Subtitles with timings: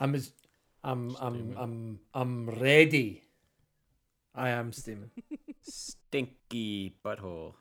[0.00, 0.30] I'm as,
[0.84, 3.24] I'm I'm I'm I'm ready.
[4.32, 5.10] I am steaming.
[5.60, 7.54] Stinky butthole.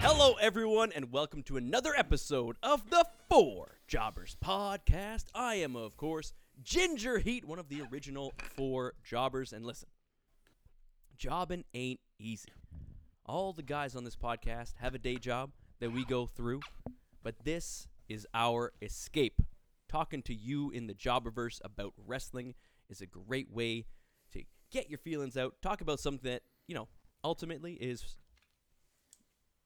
[0.00, 5.26] Hello, everyone, and welcome to another episode of the Four Jobbers Podcast.
[5.34, 6.32] I am, of course,
[6.62, 9.52] Ginger Heat, one of the original four jobbers.
[9.52, 9.88] And listen,
[11.16, 12.52] jobbing ain't easy.
[13.24, 16.60] All the guys on this podcast have a day job that we go through,
[17.22, 19.40] but this is our escape.
[19.88, 22.54] Talking to you in the Jobberverse about wrestling
[22.88, 23.86] is a great way
[24.32, 26.88] to get your feelings out, talk about something that, you know,
[27.24, 28.16] ultimately is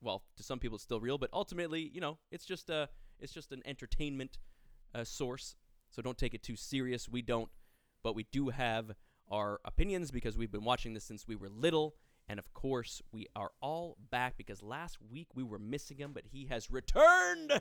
[0.01, 3.33] well, to some people it's still real, but ultimately, you know, it's just a it's
[3.33, 4.39] just an entertainment
[4.95, 5.57] uh, source.
[5.95, 7.09] So don't take it too serious.
[7.09, 7.49] We don't,
[8.03, 8.93] but we do have
[9.31, 11.95] our opinions because we've been watching this since we were little,
[12.29, 16.25] and of course we are all back because last week we were missing him, but
[16.27, 17.61] he has returned.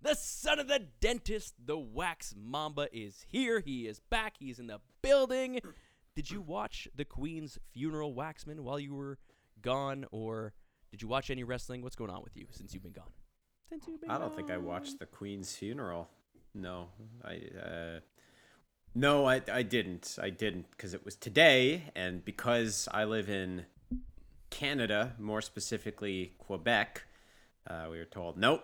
[0.00, 3.60] The son of the dentist, the wax mamba, is here.
[3.60, 4.36] He is back.
[4.38, 5.60] He's in the building.
[6.14, 9.18] Did you watch the Queen's funeral, Waxman, while you were
[9.60, 10.54] gone, or?
[10.90, 11.82] Did you watch any wrestling?
[11.82, 13.12] What's going on with you since you've been gone?
[13.68, 16.08] Since you've been I don't think I watched the Queen's funeral.
[16.54, 16.88] No,
[17.24, 17.40] I.
[17.58, 18.00] Uh,
[18.94, 20.18] no, I, I didn't.
[20.22, 23.66] I didn't because it was today, and because I live in
[24.50, 27.04] Canada, more specifically Quebec,
[27.68, 28.62] uh, we were told nope,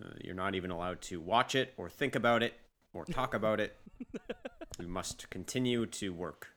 [0.00, 2.54] uh, you're not even allowed to watch it or think about it
[2.92, 3.76] or talk about it.
[4.78, 6.48] We must continue to work.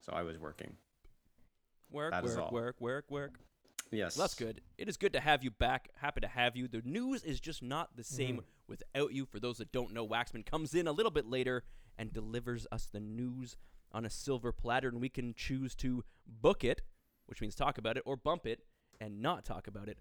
[0.00, 0.76] So I was working.
[1.90, 2.50] Work, That is work, all.
[2.52, 3.32] work, work, work.
[3.90, 4.60] Yes, Well, that's good.
[4.76, 5.88] It is good to have you back.
[5.96, 6.68] Happy to have you.
[6.68, 8.44] The news is just not the same Mm-hmm.
[8.68, 9.26] Without you.
[9.26, 11.64] For those that don't know, Waxman comes in a little bit later
[11.96, 13.56] and delivers us the news
[13.92, 16.82] on a silver platter, and we can choose to book it,
[17.26, 18.60] which means talk about it, or bump it
[19.00, 19.98] and not talk about it.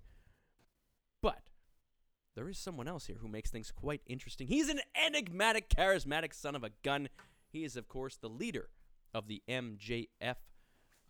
[1.22, 1.42] But
[2.36, 4.48] there is someone else here who makes things quite interesting.
[4.48, 7.10] He's an enigmatic, charismatic son of a gun.
[7.48, 8.70] He is, of course, the leader
[9.14, 10.36] of the MJF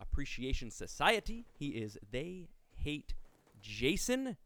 [0.00, 1.44] Appreciation Society.
[1.52, 3.14] He is They Hate
[3.60, 4.36] Jason.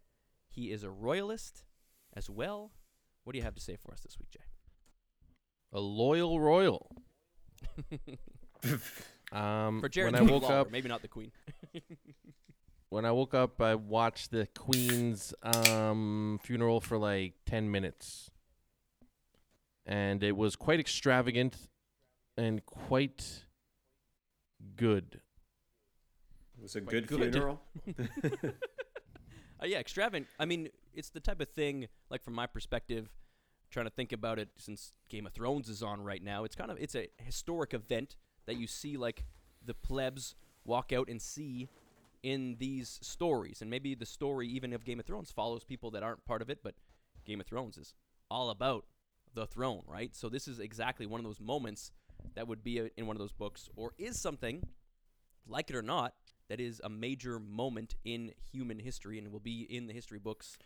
[0.49, 1.65] He is a royalist
[2.15, 2.73] as well.
[3.25, 4.41] What do you have to say for us this week, Jay?
[5.73, 6.91] A loyal royal.
[9.33, 11.31] um, For Jared when I woke Lawler, up, maybe not the Queen.
[12.91, 18.31] when I woke up, I watched the Queen's um funeral for like ten minutes,
[19.87, 21.57] and it was quite extravagant
[22.37, 23.45] and quite
[24.77, 25.21] good.
[26.57, 27.33] it was a Quite good, good.
[27.33, 27.61] funeral.
[29.63, 30.27] Uh, yeah, extravagant.
[30.41, 33.11] I mean, it's the type of thing, like from my perspective,
[33.71, 36.45] trying to think about it since Game of Thrones is on right now.
[36.45, 38.17] It's kind of it's a historic event
[38.47, 39.25] that you see like
[39.65, 41.69] the plebs walk out and see
[42.23, 46.03] in these stories, and maybe the story even of Game of Thrones follows people that
[46.03, 46.75] aren't part of it, but
[47.25, 47.95] Game of Thrones is
[48.31, 48.85] all about
[49.35, 50.15] the throne, right?
[50.15, 51.91] So this is exactly one of those moments
[52.35, 54.63] that would be in one of those books, or is something,
[55.49, 56.15] like it or not,
[56.49, 60.59] that is a major moment in human history and will be in the history books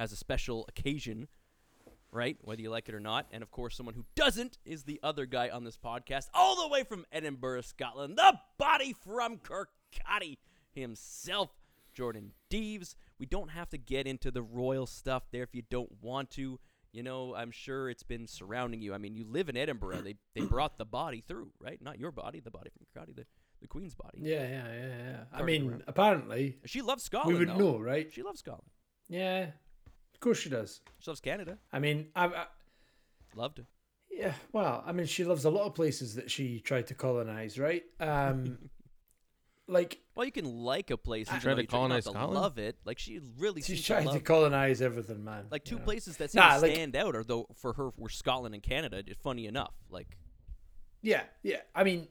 [0.00, 1.28] as a special occasion,
[2.10, 2.38] right?
[2.40, 3.26] Whether you like it or not.
[3.30, 6.68] And of course, someone who doesn't is the other guy on this podcast, all the
[6.68, 10.38] way from Edinburgh, Scotland, the body from Kirkcaldy
[10.72, 11.50] himself,
[11.92, 12.96] Jordan Deves.
[13.18, 16.58] We don't have to get into the royal stuff there if you don't want to.
[16.92, 18.94] You know, I'm sure it's been surrounding you.
[18.94, 20.00] I mean, you live in Edinburgh.
[20.00, 21.80] They they brought the body through, right?
[21.82, 23.26] Not your body, the body from Kirkcaldy, the,
[23.60, 24.18] the Queen's body.
[24.22, 25.16] Yeah, yeah, yeah, yeah.
[25.30, 25.84] I mean, around.
[25.86, 27.38] apparently She loves Scotland.
[27.38, 27.72] we would though.
[27.72, 28.10] know, right?
[28.10, 28.70] She loves Scotland.
[29.08, 29.46] Yeah,
[30.20, 30.80] of course she does.
[30.98, 31.56] She loves Canada.
[31.72, 32.44] I mean, I, I
[33.34, 33.62] Loved.
[34.10, 34.34] yeah.
[34.52, 37.84] Well, I mean, she loves a lot of places that she tried to colonize, right?
[38.00, 38.58] Um,
[39.66, 41.28] like Well, you can like a place.
[41.30, 42.34] and Try to you try not colonize to Scotland?
[42.34, 42.76] Love it.
[42.84, 44.24] Like she really she's trying to to love.
[44.24, 45.46] colonize everything, man.
[45.50, 45.84] like two you know?
[45.84, 48.62] places that seem Nah, to like- stand out are though for her were Scotland and
[48.62, 49.02] Canada.
[49.02, 50.18] Just funny enough, like
[51.02, 51.60] Yeah, yeah.
[51.74, 52.08] I mean,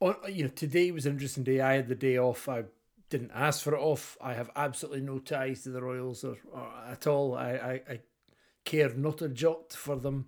[0.00, 1.60] on, you know, today was an interesting day.
[1.60, 2.48] I had the day off.
[2.48, 2.64] I
[3.12, 4.16] didn't ask for it off.
[4.20, 7.34] I have absolutely no ties to the Royals or, or at all.
[7.36, 8.00] I, I, I
[8.64, 10.26] care not a jot for them.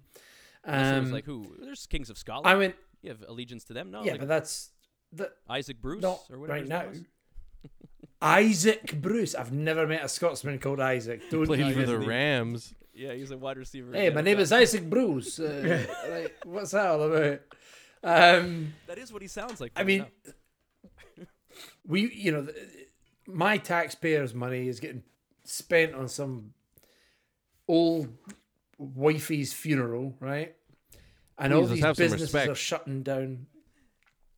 [0.64, 1.56] unless it was Um, like who?
[1.60, 2.46] There's kings of Scotland.
[2.46, 3.90] I mean, you have allegiance to them.
[3.90, 4.70] No, yeah, like but that's
[5.14, 5.30] that.
[5.48, 6.58] Isaac Bruce Not or whatever.
[6.60, 6.86] right now.
[8.22, 9.34] Isaac Bruce.
[9.34, 11.22] I've never met a Scotsman called Isaac.
[11.30, 11.98] Don't Played even for the.
[11.98, 12.74] Rams.
[12.94, 13.92] Yeah, he's a wide receiver.
[13.92, 15.38] Hey, my name is Isaac Bruce.
[15.40, 17.40] Uh, like, what's that all about?
[18.02, 19.72] Um, That is what he sounds like.
[19.74, 20.10] I mean, enough.
[21.86, 22.48] We, you know,
[23.26, 25.02] my taxpayers' money is getting
[25.44, 26.54] spent on some
[27.68, 28.08] old
[28.78, 30.54] wifey's funeral, right?
[31.38, 32.50] And all Please, let's these businesses respect.
[32.50, 33.46] are shutting down.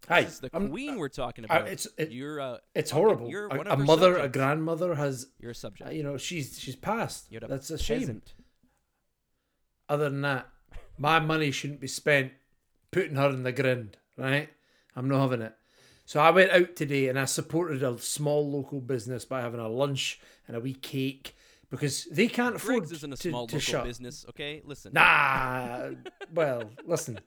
[0.08, 1.62] Hi, This is the I'm- queen we're talking uh, about.
[1.62, 3.28] it's- it- you're uh, It's horrible.
[3.28, 5.92] You're A, one a of her mother, a grandmother has, You're a uh, subject.
[5.92, 7.30] you know, she's she's passed.
[7.30, 8.00] You're That's a shame.
[8.00, 8.34] peasant.
[9.88, 10.48] Other than that,
[10.98, 12.32] my money shouldn't be spent
[12.92, 14.48] putting her in the grind, right?
[14.94, 15.54] I'm not having it.
[16.06, 19.68] So I went out today and I supported a small local business by having a
[19.68, 21.36] lunch and a wee cake
[21.68, 23.84] because they can't afford Greggs isn't a to, small to local shut.
[23.84, 24.24] business.
[24.28, 24.92] Okay, listen.
[24.92, 25.90] Nah,
[26.32, 27.18] well, listen.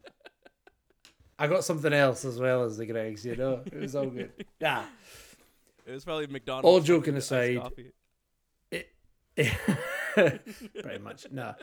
[1.38, 3.62] I got something else as well as the Greggs, you know.
[3.66, 4.32] It was all good.
[4.62, 4.86] Yeah.
[5.86, 6.66] It was probably McDonald's.
[6.66, 7.62] All joking aside,
[8.72, 8.94] it
[10.14, 11.56] pretty much no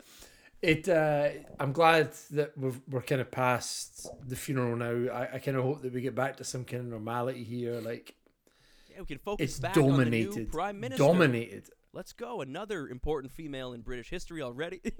[0.61, 5.39] it uh i'm glad that we're, we're kind of past the funeral now i, I
[5.39, 8.15] kind of hope that we get back to some kind of normality here like
[8.89, 11.03] Yeah, we can focus it's back on the new dominated prime minister.
[11.03, 12.41] dominated Let's go.
[12.41, 14.81] Another important female in British history already.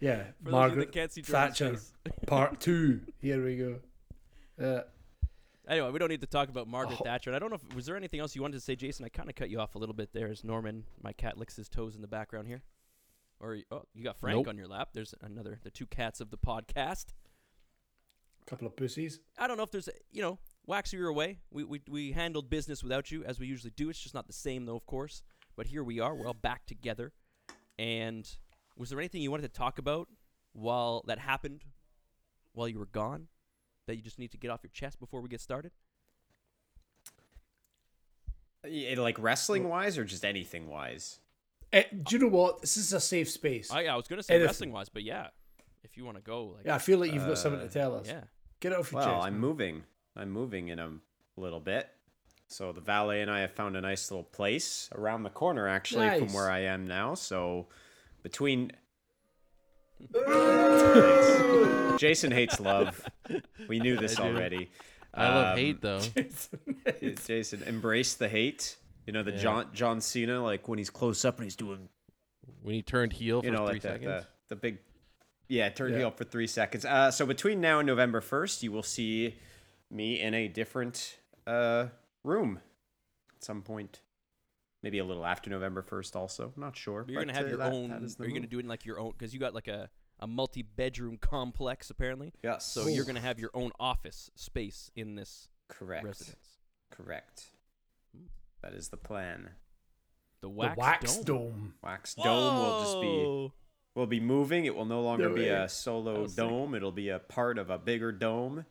[0.00, 1.80] yeah For those of you margaret that can't see Jordan's thatcher
[2.26, 3.76] part two here we go
[4.62, 4.82] uh,
[5.68, 7.04] Anyway, we don't need to talk about Margaret Oh.
[7.04, 7.30] Thatcher.
[7.30, 9.04] And I don't know if was there anything else you wanted to say, Jason.
[9.04, 11.54] I kind of cut you off a little bit there as Norman, my cat, licks
[11.54, 12.62] his toes in the background here.
[13.42, 14.48] Or oh, you got Frank Nope.
[14.48, 14.90] on your lap.
[14.94, 17.06] There's another, the two cats of the podcast.
[18.40, 21.38] A couple of pussies I don't know if there's, you know, Waxy, you're away.
[21.50, 23.90] We, we we handled business without you as we usually do.
[23.90, 25.22] It's just not the same though, of course.
[25.56, 26.14] But here we are.
[26.14, 27.12] We're all back together.
[27.78, 28.28] And
[28.76, 30.08] was there anything you wanted to talk about
[30.52, 31.64] while that happened
[32.52, 33.26] while you were gone
[33.86, 35.72] that you just need to get off your chest before we get started?
[38.64, 41.18] Yeah, like wrestling wise or just anything wise?
[41.72, 44.34] Eh, do you know what this is a safe space I, I was gonna say
[44.34, 44.46] Anything.
[44.48, 45.28] wrestling wise, but yeah,
[45.82, 47.70] if you want to go, like, yeah i feel like you've got something Uh, to
[47.72, 48.20] tell us yeah.
[48.60, 49.40] get it off your Well, chest I'm man.
[49.40, 49.82] moving.
[50.14, 50.90] I'm moving in a
[51.36, 51.88] little bit.
[52.48, 56.06] So the valet and I have found a nice little place around the corner, actually,
[56.18, 57.14] from where I am now.
[57.14, 57.68] So
[58.22, 58.72] between.
[61.98, 63.08] Jason hates love.
[63.68, 64.70] We knew this I already.
[65.14, 66.00] I love Um, hate though.
[67.26, 68.76] Jason, embrace the hate.
[69.06, 69.38] You know the Yeah.
[69.38, 71.88] John John Cena, like when he's close up and he's doing
[72.62, 74.24] when he turned heel for you know, three like the, seconds.
[74.48, 74.78] the the big,
[75.48, 75.98] yeah, turned Yeah.
[76.00, 76.84] heel for three seconds.
[76.84, 79.36] Uh, so between now and November first, you will see
[79.90, 81.86] me in a different uh
[82.24, 82.60] room
[83.36, 84.00] at some point.
[84.82, 86.52] Maybe a little after November first, also.
[86.56, 87.02] Not sure.
[87.04, 87.90] But you're gonna have uh, your that- own.
[87.90, 89.12] that is the are you gonna do it in like your own?
[89.12, 89.88] Because you got like a
[90.20, 92.32] a multi-bedroom complex apparently.
[92.44, 92.66] Yes.
[92.66, 96.04] So you're gonna have your own office space in this correct.
[96.04, 96.58] residence.
[96.90, 97.46] Correct.
[98.62, 99.50] That is the plan.
[100.40, 101.24] The the wax, wax dome.
[101.24, 103.52] dome, Wax dome will just be
[103.94, 104.64] will be moving.
[104.64, 106.44] It will no longer No be a solo That was sick.
[106.48, 106.74] dome.
[106.74, 108.64] It'll be a part of a bigger dome.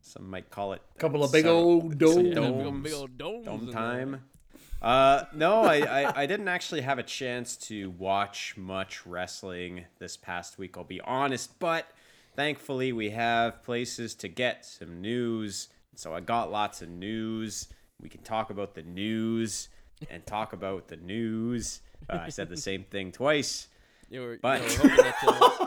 [0.00, 2.64] Some might call it a couple of big some- old some domes Yeah, big domes.
[2.66, 4.24] old- big old domes Dome time.
[4.80, 10.16] Uh, no, I, I, I didn't actually have a chance to watch much wrestling this
[10.16, 11.86] past week, I'll be honest, but
[12.36, 15.68] thankfully we have places to get some news.
[15.96, 17.66] So I got lots of news.
[18.00, 19.68] We can talk about the news
[20.10, 21.80] and talk about the news.
[22.08, 23.68] Uh, I said the same thing twice.
[24.10, 25.66] You were, But- you know, hoping that uh,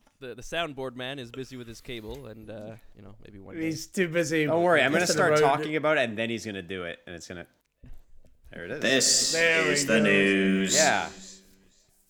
[0.20, 3.56] the the soundboard man is busy with his cable, and uh, you know maybe one
[3.56, 3.66] day.
[3.66, 6.44] he's too busy Don't worry, I'm going to start talking about it and then he's
[6.44, 7.00] going to do it.
[7.06, 7.46] And it's going to.
[8.52, 8.80] There it is.
[8.80, 10.76] This There we is the news.
[10.76, 11.08] Yeah.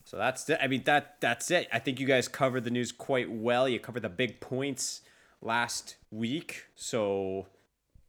[0.05, 0.59] So that's it.
[0.63, 1.67] I mean that that's it.
[1.73, 3.69] I think you guys covered the news quite well.
[3.69, 5.01] You covered the big points
[5.43, 6.67] last week.
[6.77, 7.47] So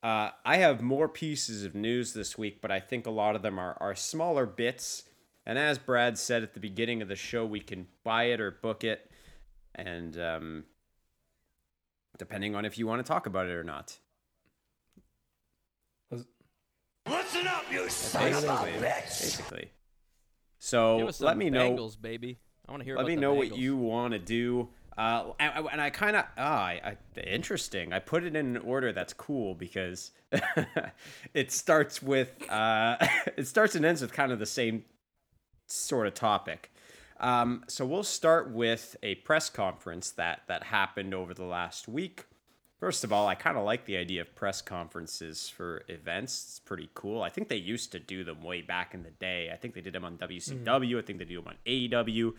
[0.03, 3.41] uh, I have more pieces of news this week, but I think a lot of
[3.41, 5.03] them are, are smaller bits.
[5.45, 8.51] And as Brad said at the beginning of the show, we can buy it or
[8.51, 9.09] book it,
[9.73, 10.63] and um,
[12.17, 13.97] depending on if you want to talk about it or not.
[16.11, 19.71] Listen up, you Basically, basically.
[20.59, 21.71] So Give us some let me know.
[21.71, 22.39] Bengals, baby.
[22.67, 22.95] I want to hear.
[22.95, 25.89] let about me the know what you want to do uh, and, I- and i
[25.89, 30.11] kind of ah, I, I, interesting i put it in an order that's cool because
[31.33, 32.97] it starts with uh,
[33.37, 34.83] it starts and ends with kind of the same
[35.67, 36.71] sort of topic
[37.19, 42.25] um, so we'll start with a press conference that that happened over the last week
[42.79, 46.45] First of all, I kind of like the idea of press conferences for events.
[46.47, 47.23] It's pretty cool.
[47.23, 49.49] I think they used to do them way back in the day.
[49.51, 50.99] I think they did them on WCW.
[50.99, 52.33] I think they do them on AEW.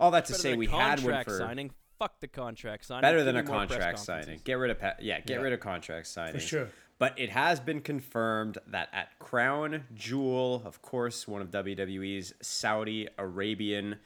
[0.00, 1.70] All that to say, we had one for signing.
[1.98, 3.02] Fuck the contract signing.
[3.02, 4.40] better than a contract signing.
[4.44, 5.42] Get rid of pa- yeah, get Yeah.
[5.42, 6.68] rid of contract signing For sure.
[6.98, 13.08] But it has been confirmed that at Crown Jewel, of course, one of WWE's Saudi
[13.18, 13.96] Arabian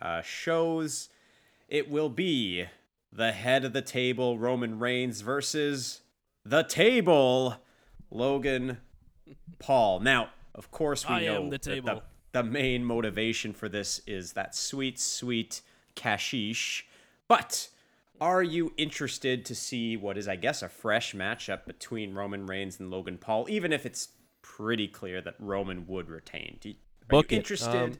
[0.00, 1.08] uh, shows,
[1.68, 2.66] it will be
[3.12, 6.00] the head of the table Roman Reigns versus
[6.44, 7.56] the table
[8.10, 8.78] Logan
[9.58, 10.00] Paul.
[10.00, 12.02] Now, of course, we I know am the that table.
[12.32, 15.60] the main motivation for this is that sweet, sweet
[15.94, 16.86] cashish.
[17.28, 17.68] But
[18.20, 22.80] Are you interested to see what is, I guess, a fresh matchup between Roman Reigns
[22.80, 24.08] and Logan Paul, even if it's
[24.42, 26.58] pretty clear that Roman would retain?
[26.60, 27.40] Do you, are Book you it.
[27.40, 27.76] interested?
[27.76, 27.92] Um,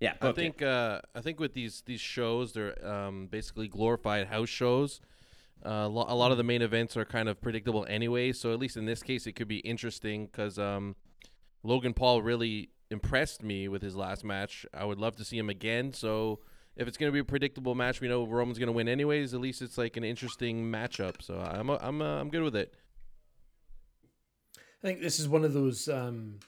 [0.00, 4.48] yeah, I think uh, I think with these these shows, they're um, basically glorified house
[4.48, 5.00] shows.
[5.66, 8.60] Uh, lo- a lot of the main events are kind of predictable anyway, so at
[8.60, 10.94] least in this case, it could be interesting because um,
[11.64, 14.64] Logan Paul really impressed me with his last match.
[14.72, 15.92] I would love to see him again.
[15.92, 16.38] So
[16.78, 19.34] if it's going to be a predictable match, we know Roman's going to win anyways.
[19.34, 21.20] At least it's like an interesting matchup.
[21.20, 22.72] So I'm uh, I'm uh, I'm good with it.
[24.56, 26.38] I think this is one of those um,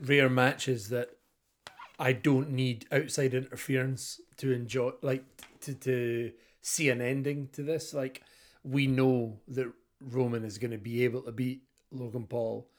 [0.00, 1.10] rare matches that
[1.98, 5.24] I don't need outside interference to enjoy, like
[5.62, 7.92] to to see an ending to this.
[7.92, 8.22] Like
[8.62, 12.70] we know that Roman is going to be able to beat Logan Paul.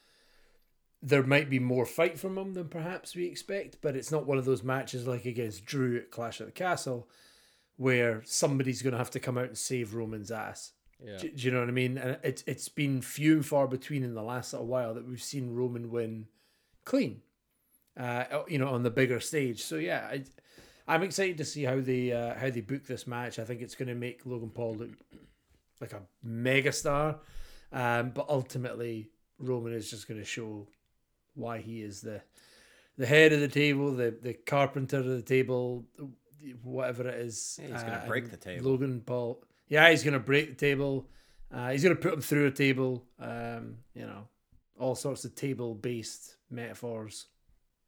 [1.02, 4.36] There might be more fight from him than perhaps we expect, but it's not one
[4.36, 7.08] of those matches like against Drew at Clash at the Castle,
[7.76, 10.72] where somebody's going to have to come out and save Roman's ass.
[11.02, 11.16] Yeah.
[11.16, 11.96] Do, do you know what I mean?
[11.96, 15.22] And it's it's been few and far between in the last little while that we've
[15.22, 16.26] seen Roman win
[16.84, 17.22] clean,
[17.96, 19.62] uh, you know, on the bigger stage.
[19.62, 20.24] So yeah, I,
[20.86, 23.38] I'm excited to see how they uh, how they book this match.
[23.38, 24.90] I think it's going to make Logan Paul look
[25.80, 27.16] like a megastar,
[27.72, 30.68] um, but ultimately Roman is just going to show
[31.34, 32.22] why he is the
[32.96, 35.84] the head of the table, the the carpenter of the table,
[36.62, 37.58] whatever it is.
[37.60, 38.70] Yeah, he's gonna break the table.
[38.70, 39.42] Logan Paul.
[39.70, 41.06] Yeah, he's going to break the table.
[41.54, 43.04] Uh, he's going to put him through a table.
[43.20, 44.26] Um, you know,
[44.78, 47.26] all sorts of table based metaphors.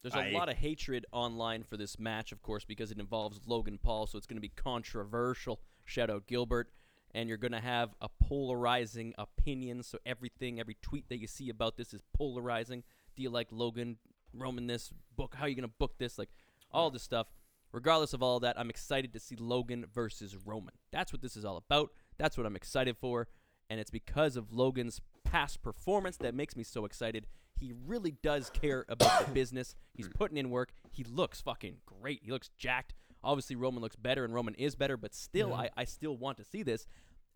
[0.03, 3.41] There's a I- lot of hatred online for this match, of course, because it involves
[3.47, 5.61] Logan Paul, so it's going to be controversial.
[5.85, 6.71] Shout out Gilbert.
[7.15, 11.51] And you're going to have a polarizing opinion, so everything, every tweet that you see
[11.51, 12.85] about this is polarizing.
[13.17, 13.97] Do you like Logan,
[14.35, 16.19] Roman this, book, how are you going to book this?
[16.19, 16.31] Like,
[16.73, 17.27] all this stuff.
[17.73, 20.75] Regardless of all that, I'm excited to see Logan versus Roman.
[20.93, 21.91] That's what this is all about.
[22.19, 23.29] That's what I'm excited for.
[23.71, 27.27] And it's because of Logan's past performance that makes me so excited.
[27.59, 29.75] He really does care about the business.
[29.95, 30.13] He's hmm.
[30.13, 30.73] putting in work.
[30.91, 32.21] He looks fucking great.
[32.23, 32.95] He looks jacked.
[33.25, 36.45] Obviously, Roman looks better and Roman is better, but still, I, I still want to
[36.45, 36.87] see this.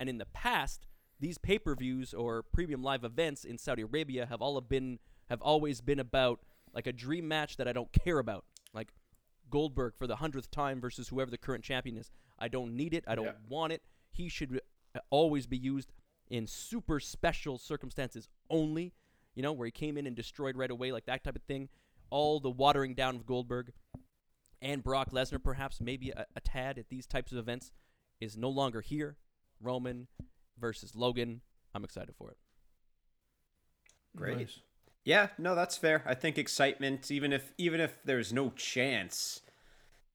[0.00, 0.86] And in the past,
[1.20, 4.98] these pay per views or premium live events in Saudi Arabia have all have been
[5.28, 6.40] have always been about
[6.72, 8.44] like a dream match that I don't care about.
[8.72, 8.88] Like
[9.50, 12.10] Goldberg for the hundredth time versus whoever the current champion is.
[12.38, 13.04] I don't need it.
[13.06, 13.32] I don't Yeah.
[13.48, 13.82] want it.
[14.10, 14.60] He should
[14.94, 15.92] uh, always be used
[16.28, 18.92] in super special circumstances only.
[19.34, 21.68] You know, where he came in and destroyed right away, like that type of thing.
[22.08, 23.72] All the watering down of Goldberg
[24.62, 27.70] and Brock Lesnar, perhaps maybe a, a tad at these types of events,
[28.20, 29.16] is no longer here.
[29.60, 30.06] Roman
[30.58, 31.42] versus Logan.
[31.74, 32.38] I'm excited for it.
[34.16, 34.38] Great.
[34.38, 34.60] Nice.
[35.06, 36.02] Yeah, no, that's fair.
[36.04, 39.40] I think excitement, even if even if there's no chance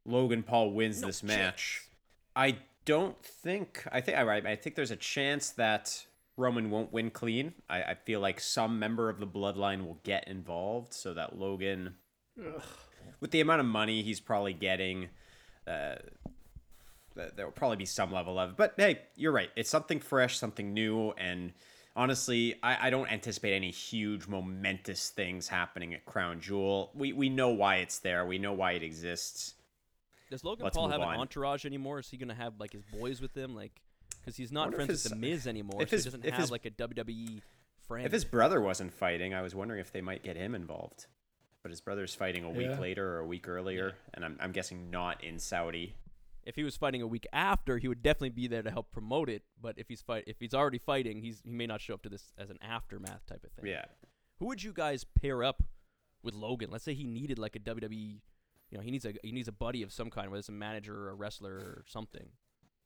[0.06, 1.30] Logan Paul wins No this chance.
[1.30, 1.82] match,
[2.36, 4.46] I don't think I think I right.
[4.46, 6.06] I think there's a chance that
[6.36, 7.54] Roman won't win clean.
[7.70, 11.96] I, I feel like some member of the bloodline will get involved so that Logan,
[13.22, 15.08] with the amount of money he's probably getting,
[15.68, 15.96] uh,
[17.16, 18.58] there will probably be some level of.
[18.58, 19.52] But hey, you're right.
[19.56, 21.54] It's something fresh, something new, and
[21.96, 26.92] honestly, I, I don't anticipate any huge momentous things happening at Crown Jewel.
[26.96, 28.26] We we know why it's there.
[28.26, 29.56] We know why it exists.
[30.30, 32.00] Does Logan Let's Paul move have an entourage anymore?
[32.00, 33.56] Is he gonna have like his boys with him?
[33.56, 33.82] Like,
[34.20, 35.82] because he's not wonder if friends with the Miz anymore.
[35.82, 37.42] if so his- he doesn't if have his- like a WWE
[37.88, 38.06] friend.
[38.06, 41.08] If his brother wasn't fighting, I was wondering if they might get him involved.
[41.64, 42.80] But his brother's fighting a week Yeah.
[42.80, 45.96] later or a week earlier, and I'm I'm guessing not in Saudi.
[46.44, 49.30] If he was fighting a week after, he would definitely be there to help promote
[49.30, 49.44] it.
[49.62, 52.10] But if he's fight, if he's already fighting, he's he may not show up to
[52.10, 53.72] this as an aftermath type of thing.
[53.72, 53.86] Yeah.
[54.40, 55.64] Who would you guys pair up
[56.24, 56.72] with Logan?
[56.72, 58.22] Let's say he needed like a WWE,
[58.70, 60.54] you know, he needs a he needs a buddy of some kind, whether it's a
[60.54, 62.28] manager or a wrestler or something.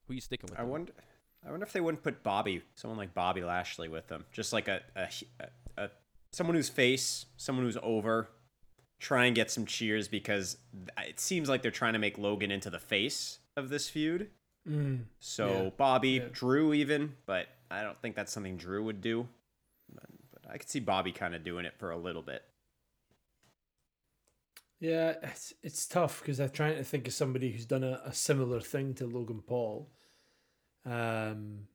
[0.08, 0.60] Who are you sticking with?
[0.60, 0.72] I then?
[0.72, 0.94] wonder.
[1.46, 4.26] I wonder if they wouldn't put Bobby, someone like Bobby Lashley, with them.
[4.32, 5.08] Just like a a,
[5.40, 5.90] a, a
[6.32, 8.30] someone whose face, someone who's over.
[8.98, 10.58] Try and get some cheers because
[11.06, 14.30] it seems like they're trying to make Logan into the face of this feud.
[14.68, 15.06] Mm.
[15.20, 15.70] So Yeah.
[15.78, 16.28] Bobby, Yeah.
[16.32, 19.28] Drew, even, but I don't think that's something Drew would do.
[19.94, 22.44] But, but I could see Bobby kind of doing it for a little bit.
[24.80, 28.14] Yeah, it's it's tough because I'm trying to think of somebody who's done a, a
[28.14, 29.90] similar thing to Logan Paul.
[30.86, 31.68] Um,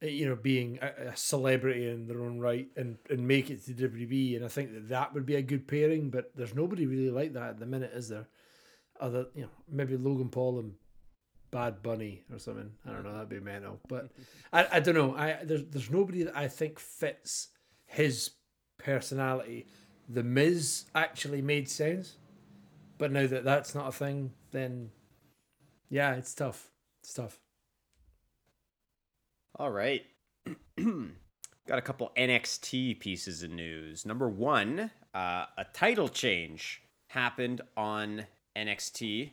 [0.00, 3.64] eh, you know, being a, a celebrity in their own right and, and make it
[3.66, 6.08] to WWE, and I think that that would be a good pairing.
[6.10, 8.26] But there's nobody really like that at the minute, is there?
[8.98, 10.72] Other, you know, maybe Logan Paul and
[11.52, 12.72] Bad Bunny or something.
[12.84, 13.12] I don't know.
[13.12, 13.78] That'd be mental.
[13.86, 14.08] But
[14.52, 15.14] I, I don't know.
[15.14, 17.48] I there's there's nobody that I think fits
[17.86, 18.30] his
[18.78, 19.66] personality.
[20.08, 22.16] The Miz actually made sense,
[22.98, 24.90] but now that that's not a thing, then
[25.88, 26.70] yeah, it's tough.
[27.02, 27.38] It's tough.
[29.56, 30.02] All right.
[30.76, 34.04] Got a couple NXT pieces of news.
[34.04, 39.32] Number one, uh, a title change happened on NXT.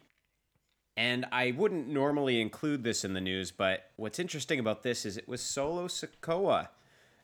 [0.99, 5.15] And I wouldn't normally include this in the news, but what's interesting about this is
[5.15, 6.67] it was Solo Sikoa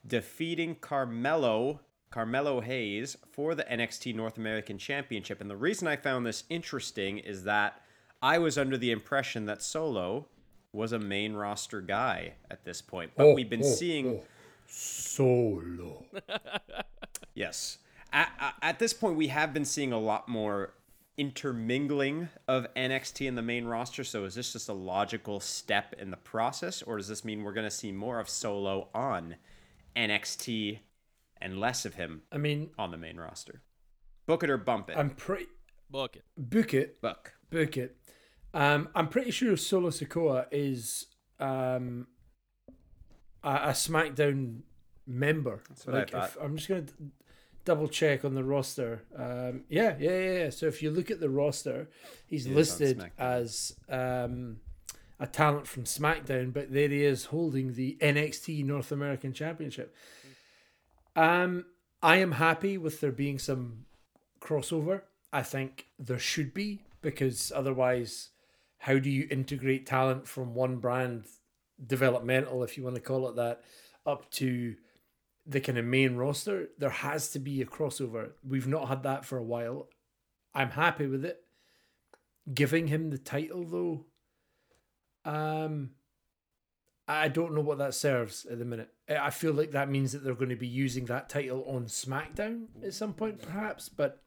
[0.08, 5.42] defeating Carmelo Carmelo Hayes for the NXT North American Championship.
[5.42, 7.82] And the reason I found this interesting is that
[8.22, 10.28] I was under the impression that Solo
[10.72, 13.12] was a main roster guy at this point.
[13.18, 14.24] But Oh, we've been oh, seeing oh.
[14.68, 16.06] solo.
[17.34, 17.80] Yes.
[18.14, 20.74] At, at- at this point, we have been seeing a lot more
[21.18, 24.04] intermingling of NXT in the main roster.
[24.04, 27.54] So is this just a logical step in the process, or does this mean we're
[27.54, 29.36] going to see more of Solo on
[29.96, 30.80] NXT
[31.42, 33.62] and less of him I mean, on the main roster?
[34.26, 34.98] Book it or bump it.
[34.98, 35.46] I'm pretty
[35.90, 36.24] Book it.
[36.38, 37.34] book it, Book.
[37.52, 37.96] book it.
[38.54, 41.06] Um, I'm pretty sure Solo Sikoa is
[41.40, 42.08] um,
[43.44, 44.62] a, a SmackDown
[45.06, 45.62] member.
[45.70, 46.32] That's what I if- thought.
[46.42, 46.94] I'm just gonna d-
[47.66, 49.02] double check on the roster.
[49.18, 50.50] Um, yeah, yeah, yeah, yeah.
[50.52, 51.90] So if you look at the roster,
[52.28, 54.58] he's on listed as um,
[55.20, 59.96] a talent from SmackDown, but there he is holding the NXT North American Championship.
[61.16, 61.66] Um,
[62.02, 63.86] I am happy with there being some
[64.40, 65.02] crossover.
[65.34, 68.30] I think there should be because otherwise,
[68.78, 71.26] how do you integrate talent from one brand,
[71.86, 73.62] developmental, if you want to call it that,
[74.06, 74.76] up to
[75.46, 76.70] the kind of main roster?
[76.78, 78.32] There has to be a crossover.
[78.48, 79.90] We've not had that for a while.
[80.54, 81.42] I'm happy with it.
[82.54, 84.06] Giving him the title though,
[85.30, 85.92] um,
[87.08, 88.90] I don't know what that serves at the minute.
[89.10, 92.66] I feel like that means that they're going to be using that title on SmackDown
[92.84, 93.90] at some point, perhaps.
[93.90, 94.22] But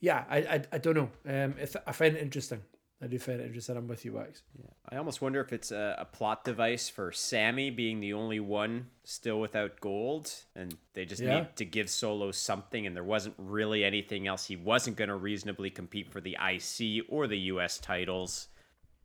[0.00, 1.10] yeah, I I, I don't know.
[1.26, 2.62] Um, if, I find it interesting.
[3.02, 3.76] I do find it interesting.
[3.76, 4.42] I'm with you, Wax.
[4.88, 8.86] I almost wonder if it's a, a plot device for Sami being the only one
[9.04, 11.40] still without gold, and they just Yeah.
[11.40, 14.46] need to give Solo something, and there wasn't really anything else.
[14.46, 18.48] He wasn't going to reasonably compete for the IC or the US titles.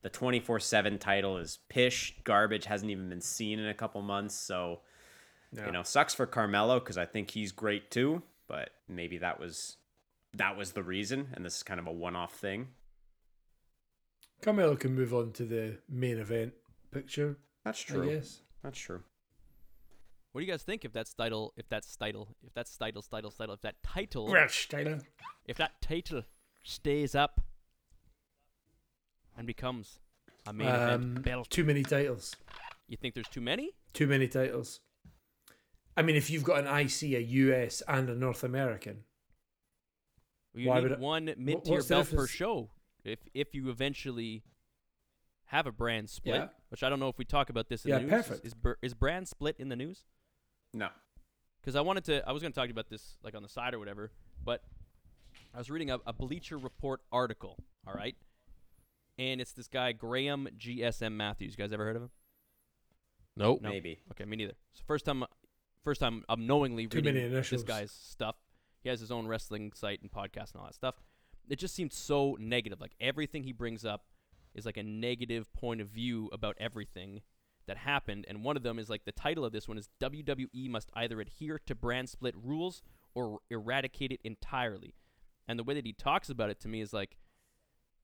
[0.03, 4.35] The 24 7 title is pish, garbage, hasn't even been seen in a couple months.
[4.35, 4.79] So,
[5.65, 9.75] you know, sucks for Carmelo because I think he's great too, but maybe that was.
[10.33, 12.69] That was the reason, and this is kind of a one-off thing.
[14.41, 16.53] Carmelo can move on to the main event
[16.91, 17.37] picture.
[17.63, 18.09] That's true.
[18.09, 18.41] guess.
[18.63, 19.03] That's true.
[20.31, 23.31] What do you guys think if that's title, if that's title, if that's title, title,
[23.31, 24.99] title, if that title, Rich Taylor.
[25.45, 26.23] if that title
[26.63, 27.41] stays up
[29.37, 29.99] and becomes
[30.47, 32.35] a main Um, event belt, too many titles.
[32.87, 33.71] you think there's too many?
[33.93, 34.79] Too many titles.
[35.97, 39.03] I mean, if you've got an IC, a US, and a North American,
[40.53, 42.69] You Why need would it- one mid-tier belt per show.
[43.03, 44.43] If if you eventually
[45.45, 46.47] have a brand split, Yeah.
[46.69, 48.11] which I don't know if we talk about this in Yeah, the news.
[48.11, 48.45] perfect.
[48.45, 50.03] Is, is is brand split in the news?
[50.73, 50.89] No.
[51.59, 52.27] because I wanted to.
[52.27, 54.11] I was going to talk to you about this like on the side or whatever,
[54.43, 54.63] but
[55.53, 57.57] I was reading a, a Bleacher Report article.
[57.87, 58.15] All right,
[59.17, 61.53] and it's this guy Graham GSM Matthews.
[61.57, 62.09] You guys ever heard of him?
[63.35, 63.61] Nope.
[63.61, 63.69] No.
[63.69, 63.99] Maybe.
[64.11, 64.53] Okay, me neither.
[64.73, 65.23] So first time,
[65.83, 67.63] first time I'm knowingly Too reading many this initials.
[67.63, 68.35] guy's stuff.
[68.83, 70.95] He has his own wrestling site and podcast and all that stuff.
[71.49, 72.79] It just seemed so negative.
[72.79, 74.05] Like everything he brings up
[74.53, 77.21] is like a negative point of view about everything
[77.67, 78.25] that happened.
[78.27, 81.21] And one of them is like the title of this one is WWE must either
[81.21, 82.81] adhere to brand split rules
[83.13, 84.95] or eradicate it entirely.
[85.47, 87.17] And the way that he talks about it to me is like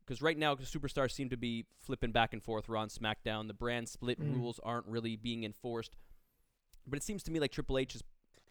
[0.06, 3.48] because right now superstars seem to be flipping back and forth Raw and SmackDown.
[3.48, 4.36] The brand split Mm.
[4.36, 5.98] rules aren't really being enforced.
[6.86, 8.04] But it seems to me like Triple H is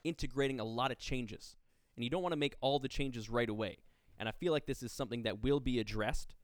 [0.05, 1.57] integrating a lot of changes.
[1.97, 3.79] And you don't want to make all the changes right away.
[4.19, 6.35] And I feel like this is something that will be addressed.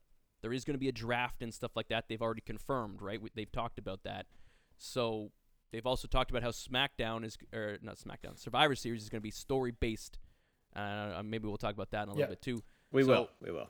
[0.41, 2.05] There is going to be a draft and stuff like that.
[2.09, 3.19] They've already confirmed, right?
[3.35, 4.25] They've talked about that.
[4.77, 5.31] So
[5.71, 9.23] they've also talked about how SmackDown is, or not SmackDown, Survivor Series is going to
[9.23, 10.19] be story based.
[10.75, 12.17] Uh, maybe we'll talk about that in a Yeah.
[12.17, 12.63] little bit too.
[12.91, 13.29] We So- will.
[13.39, 13.69] We will.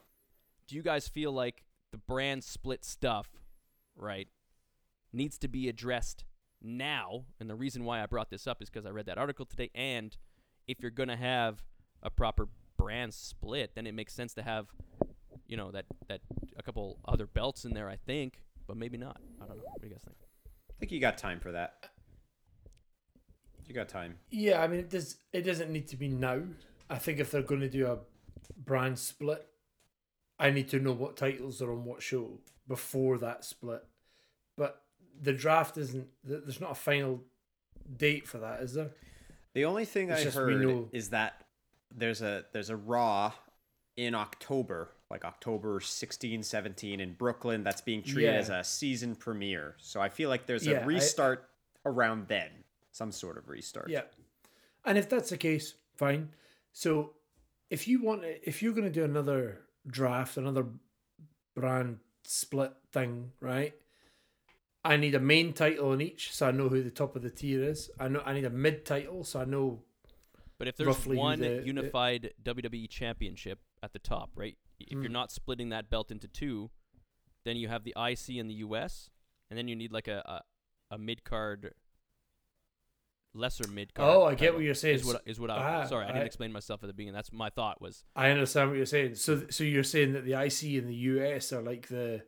[0.67, 3.29] do you guys feel like the brand split stuff,
[3.95, 4.27] right,
[5.11, 6.23] needs to be addressed
[6.61, 7.25] now?
[7.39, 9.69] And the reason why I brought this up is because I read that article today.
[9.75, 10.17] And
[10.67, 11.63] if you're gonna have
[12.01, 12.47] a proper
[12.83, 14.67] brand split, then it makes sense to have,
[15.47, 16.21] you know, that that
[16.57, 17.89] a couple other belts in there.
[17.89, 19.19] I think, but maybe not.
[19.41, 19.63] I don't know.
[19.63, 20.17] What do you guys think?
[20.69, 21.89] I think you got time for that.
[23.67, 24.15] You got time.
[24.29, 25.17] Yeah, I mean it does.
[25.31, 26.41] It doesn't need to be now.
[26.89, 27.99] I think if they're going to do a
[28.57, 29.47] brand split,
[30.37, 33.83] I need to know what titles are on what show before that split.
[34.57, 34.81] But
[35.21, 36.07] the draft isn't.
[36.23, 37.21] There's not a final
[37.97, 38.91] date for that, is there?
[39.53, 41.45] The only thing It's I just we heard know- is that
[41.95, 43.33] there's a there's a Raw
[43.95, 48.39] in October, like October 16, 17 in Brooklyn that's being treated Yeah.
[48.39, 49.75] as a season premiere.
[49.77, 51.49] So I feel like there's Yeah, a I- restart
[51.85, 52.49] around then,
[52.91, 53.89] some sort of restart.
[53.89, 54.03] Yeah.
[54.85, 56.29] And if that's the case, fine.
[56.71, 57.13] So
[57.69, 60.65] if you want if you're going to do another draft, another
[61.55, 63.73] brand split thing, right?
[64.85, 67.29] I need a main title in each so I know who the top of the
[67.29, 67.89] tier is.
[67.99, 69.83] I know I need a mid title so I know
[70.59, 74.57] But if there's one the- unified WWE championship at the top, right?
[74.79, 75.11] If you're Hmm.
[75.13, 76.69] not splitting that belt into two,
[77.45, 79.09] then you have the IC in the US,
[79.49, 80.43] and then you need like a
[80.91, 81.73] a, a mid card,
[83.33, 84.15] lesser mid card.
[84.15, 84.95] Oh, I get what you're saying.
[84.95, 87.13] Is what is what I Ah, sorry I didn't I- explain myself at the beginning.
[87.15, 89.15] That's my thought was I understand what you're saying.
[89.15, 92.23] So so you're saying that the IC in the US are like the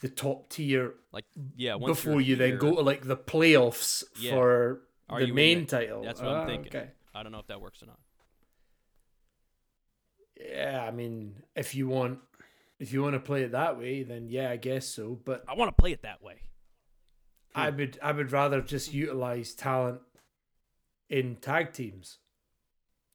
[0.00, 1.26] the top tier like
[1.56, 1.74] yeah.
[1.74, 4.32] Once before you're then go to like the playoffs Yeah.
[4.32, 5.68] for Are the main it?
[5.68, 6.02] title.
[6.02, 6.68] That's what I'm Ah, thinking.
[6.76, 6.90] Okay.
[7.18, 7.98] I don't know if that works or not.
[10.40, 12.20] Yeah, I mean, if you want
[12.78, 15.18] if you want to play it that way, then yeah, I guess so.
[15.24, 16.42] But I want to play it that way.
[17.54, 20.00] I would I would rather just utilize talent
[21.08, 22.18] in tag teams.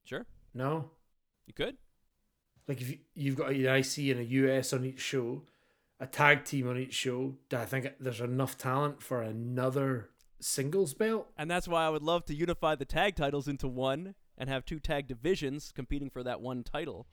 [0.03, 0.91] Sure, No,
[1.47, 1.77] you could.
[2.67, 5.43] like if you, you've got an IC and a US on each show,
[5.97, 7.35] a tag team on each show.
[7.53, 10.09] I think there's enough talent for another
[10.43, 11.27] singles belt?
[11.37, 14.65] And that's why I would love to unify the tag titles into one and have
[14.65, 17.07] two tag divisions competing for that one title.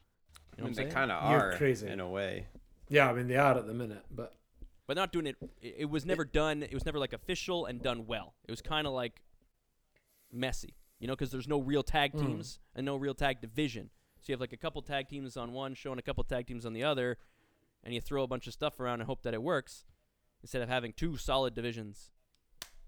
[0.56, 1.86] You know I mean, they kind of are You're crazy.
[1.88, 2.46] in a way.
[2.88, 4.34] Yeah, I mean they are at the minute, but
[4.86, 5.36] but not doing it.
[5.62, 6.62] It, it was never done.
[6.64, 8.34] It was never like official and done well.
[8.46, 9.22] It was kind of like
[10.32, 12.20] messy, you know, because there's no real tag Mm.
[12.20, 13.90] teams and no real tag division.
[14.20, 16.46] So you have like a couple tag teams on one show and a couple tag
[16.46, 17.18] teams on the other,
[17.84, 19.84] and you throw a bunch of stuff around and hope that it works,
[20.42, 22.10] instead of having two solid divisions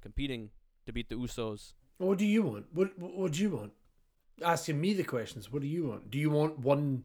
[0.03, 0.51] competing
[0.87, 1.73] to beat the Usos.
[1.99, 2.67] what do you want?
[2.73, 3.73] What what, do you want?
[4.43, 5.53] Asking me the questions.
[5.53, 6.11] What do you want?
[6.11, 7.05] Do you want one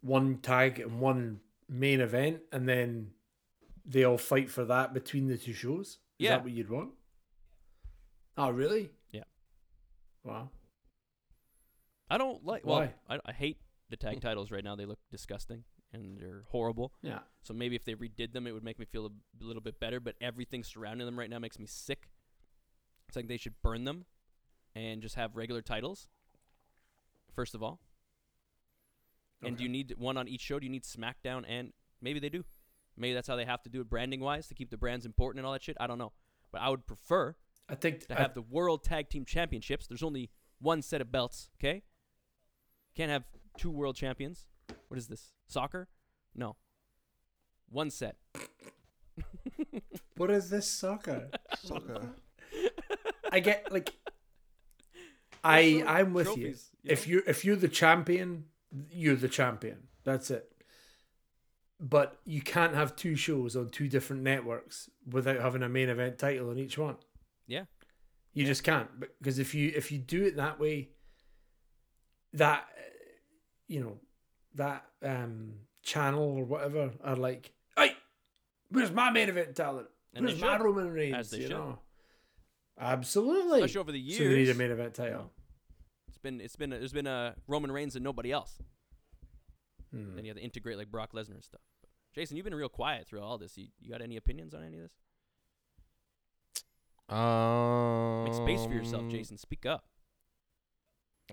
[0.00, 3.10] one tag and one main event, and then
[3.84, 5.98] they all fight for that between the two shows?
[6.18, 6.30] Is Yeah.
[6.30, 6.90] that what you'd want?
[8.36, 8.90] Oh, really?
[9.10, 9.24] Yeah.
[10.24, 10.50] Wow.
[12.08, 12.66] I don't like.
[12.66, 12.94] Well, Why?
[13.08, 13.58] I, I hate
[13.90, 14.20] the tag mm.
[14.20, 14.76] titles right now.
[14.76, 16.92] They look disgusting and they're horrible.
[17.02, 17.20] Yeah.
[17.42, 20.00] So maybe if they redid them, it would make me feel a little bit better.
[20.00, 22.09] But everything surrounding them right now makes me sick.
[23.10, 24.04] It's like they should burn them
[24.76, 26.06] and just have regular titles.
[27.34, 27.80] First of all.
[29.42, 30.60] And do you need one on each show?
[30.60, 32.44] Do you need SmackDown and maybe they do?
[32.96, 35.40] Maybe that's how they have to do it branding wise to keep the brands important
[35.40, 35.76] and all that shit.
[35.80, 36.12] I don't know.
[36.52, 37.34] But I would prefer
[37.68, 39.88] I think to I- have the World Tag Team Championships.
[39.88, 41.82] There's only one set of belts, okay?
[42.94, 43.24] Can't have
[43.58, 44.46] two world champions.
[44.86, 45.32] What is this?
[45.48, 45.88] Soccer?
[46.32, 46.54] No.
[47.68, 48.18] One set.
[50.16, 51.28] what is this soccer?
[51.58, 52.12] Soccer.
[53.30, 53.94] I get like
[55.44, 56.34] I I'm with you.
[56.34, 57.12] trophies, you If know?
[57.12, 58.44] you if you're the champion,
[58.90, 59.88] you're the champion.
[60.04, 60.46] That's it.
[61.82, 66.18] But you can't have two shows on two different networks without having a main event
[66.18, 66.96] title on each one.
[67.46, 67.64] Yeah.
[68.34, 68.88] You just can't
[69.18, 70.90] because if you if you do it that way,
[72.34, 72.64] that
[73.66, 73.98] you know
[74.54, 77.92] that um channel or whatever are like, hey,
[78.68, 79.88] where's my main event talent?
[80.16, 81.16] Where's my Roman Reigns?
[81.16, 81.50] as they you should.
[81.52, 81.78] know,
[82.78, 83.58] absolutely.
[83.60, 84.56] Especially over the So they need a years.
[84.58, 85.30] main event title.
[86.08, 88.58] It's been it's been a, there's been a Roman Reigns and nobody else.
[89.94, 90.14] Hmm.
[90.14, 91.60] Then you have to integrate like Brock Lesnar and stuff.
[91.80, 93.56] But Jason, you've been real quiet through all this.
[93.56, 94.92] You, you got any opinions on any of this?
[97.08, 99.36] Um, Make space for yourself, Jason.
[99.36, 99.84] Speak up.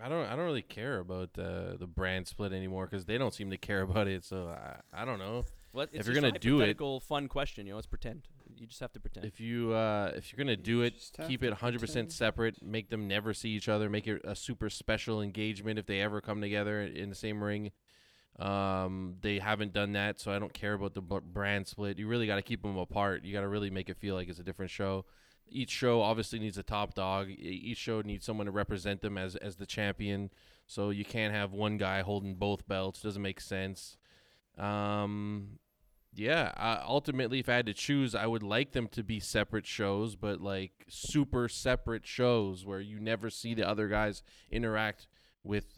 [0.01, 0.25] I don't.
[0.25, 3.57] I don't really care about uh, the brand split anymore because they don't seem to
[3.57, 4.23] care about it.
[4.23, 5.45] So I, I don't know.
[5.73, 7.65] Well, If you're gonna do it- hypothetical, fun question.
[7.67, 8.27] You know, let's pretend.
[8.59, 9.25] You just have to pretend.
[9.25, 12.07] If you uh, if you're gonna do it, just have keep to it 100 pretend.
[12.07, 12.63] percent separate.
[12.63, 13.89] Make them never see each other.
[13.89, 17.71] Make it a super special engagement if they ever come together in the same ring.
[18.39, 21.97] Um, they haven't done that, so I don't care about the b- brand split.
[21.97, 23.23] You really got to keep them apart.
[23.25, 25.05] You got to really make it feel like it's a different show.
[25.49, 27.29] Each show obviously needs a top dog.
[27.29, 30.29] Each show needs someone to represent them as as the champion.
[30.67, 33.01] So you can't have one guy holding both belts.
[33.01, 33.97] Doesn't make sense.
[34.57, 35.59] Um,
[36.17, 39.65] yeah, uh, ultimately, if I had to choose, I would like them to be separate
[39.67, 45.07] shows, but like super separate shows where you never see the other guys interact
[45.43, 45.77] with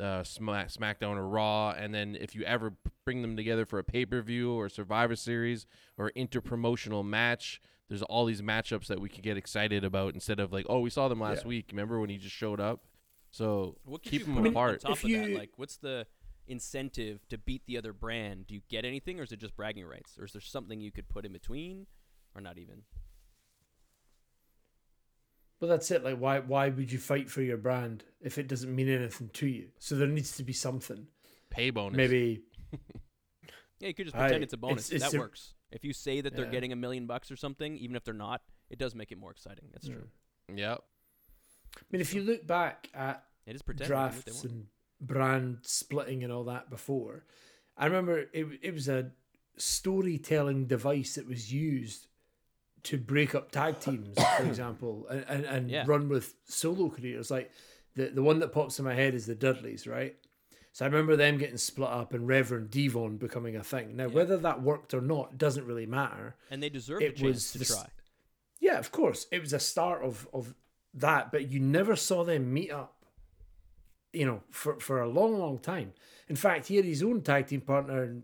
[0.00, 1.70] uh, Smack, SmackDown or Raw.
[1.70, 2.74] And then if you ever
[3.04, 7.60] bring them together for a pay per view or Survivor Series or inter promotional match,
[7.88, 10.90] there's all these matchups that we could get excited about instead of like, oh, we
[10.90, 11.48] saw them last Yeah.
[11.48, 11.70] week.
[11.72, 12.84] Remember when he just showed up?
[13.30, 14.80] So what keep you them put on apart.
[14.82, 15.30] top If of that?
[15.30, 16.06] Like, what's the
[16.48, 18.46] incentive to beat the other brand?
[18.46, 20.90] Do you get anything, or is it just bragging rights, or is there something you
[20.92, 21.86] could put in between,
[22.34, 22.82] or not even?
[25.60, 26.04] But that's it.
[26.04, 29.46] Like, why why would you fight for your brand if it doesn't mean anything to
[29.46, 29.68] you?
[29.78, 31.08] So there needs to be something.
[31.50, 31.96] Pay bonus.
[31.96, 32.42] Maybe
[33.80, 34.88] Yeah, you could just I- pretend it's a bonus.
[34.90, 35.54] it's- it's that a- works.
[35.70, 36.50] If you say that they're Yeah.
[36.50, 39.30] getting a million bucks or something, even if they're not, it does make it more
[39.30, 39.68] exciting.
[39.72, 39.94] That's Yeah.
[39.96, 40.08] true.
[40.54, 40.84] Yep.
[41.76, 43.80] I mean, if you look back at It is pretend.
[43.80, 44.44] they they drafts want.
[44.44, 44.66] and
[45.00, 47.24] brand splitting and all that before.
[47.76, 49.10] I remember it, it was a
[49.56, 52.06] storytelling device that was used
[52.84, 55.84] to break up tag teams, for example, and, and, and Yeah.
[55.86, 57.30] run with solo careers.
[57.30, 57.50] Like
[57.94, 60.16] the, the one that pops in my head is the Dudleys, right?
[60.72, 63.96] So I remember them getting split up and Reverend D-Von becoming a thing.
[63.96, 66.36] Now, whether that worked or not doesn't really matter.
[66.50, 67.86] and they deserve it a chance was to the try.
[68.60, 69.26] Yeah, of course.
[69.32, 70.54] It was a start of of
[70.94, 72.97] that, but you never saw them meet up.
[74.12, 75.92] You know, for for a long, long time.
[76.28, 78.22] In fact, he had his own tag team partner,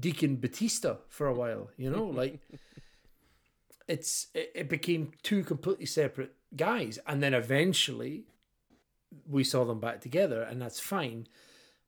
[0.00, 1.70] Deacon Batista, for a while.
[1.76, 2.40] You know, like
[3.88, 8.24] it's it, it became two completely separate guys, and then eventually
[9.26, 11.26] we saw them back together, and that's fine.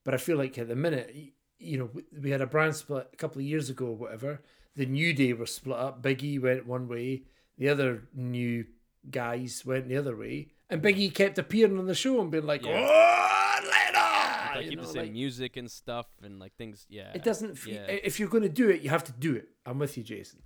[0.04, 1.14] But I feel like at the minute,
[1.58, 4.40] you know, we- we had a brand split a couple of years ago, or whatever.
[4.76, 6.02] The New Day were split up.
[6.02, 7.24] Biggie went one way,
[7.58, 8.64] the other new
[9.10, 12.64] guys went the other way, and Biggie kept appearing on the show and being like,
[12.64, 12.86] Yeah.
[12.88, 16.86] "Oh, later!" Like you keep know, the same like- music and stuff, and like things.
[16.88, 17.52] Yeah, It doesn't.
[17.52, 17.86] F- Yeah.
[17.86, 19.48] If you're going to do it, you have to do it.
[19.66, 20.42] I'm with you, Jason.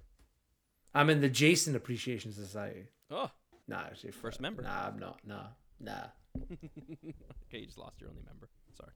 [0.94, 2.86] I'm in the Jason Appreciation Society.
[3.10, 3.30] Oh,
[3.66, 4.42] Nah, actually, First fuck.
[4.42, 4.62] member.
[4.62, 5.20] Nah, I'm not.
[5.26, 5.46] Nah,
[5.80, 6.08] nah.
[6.52, 8.48] okay, you just lost your only member.
[8.76, 8.90] Sorry.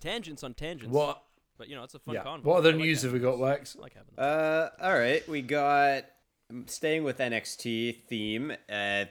[0.00, 0.94] Tangents on tangents.
[0.94, 1.22] What?
[1.58, 2.24] But you know, it's a fun Yeah.
[2.24, 2.44] convo.
[2.44, 3.40] What other I like news have we got, tangents.
[3.42, 3.76] Wax?
[3.76, 4.24] I like having them.
[4.24, 6.04] Uh, all right, we got
[6.66, 8.52] staying with NXT theme.
[8.70, 9.04] Uh,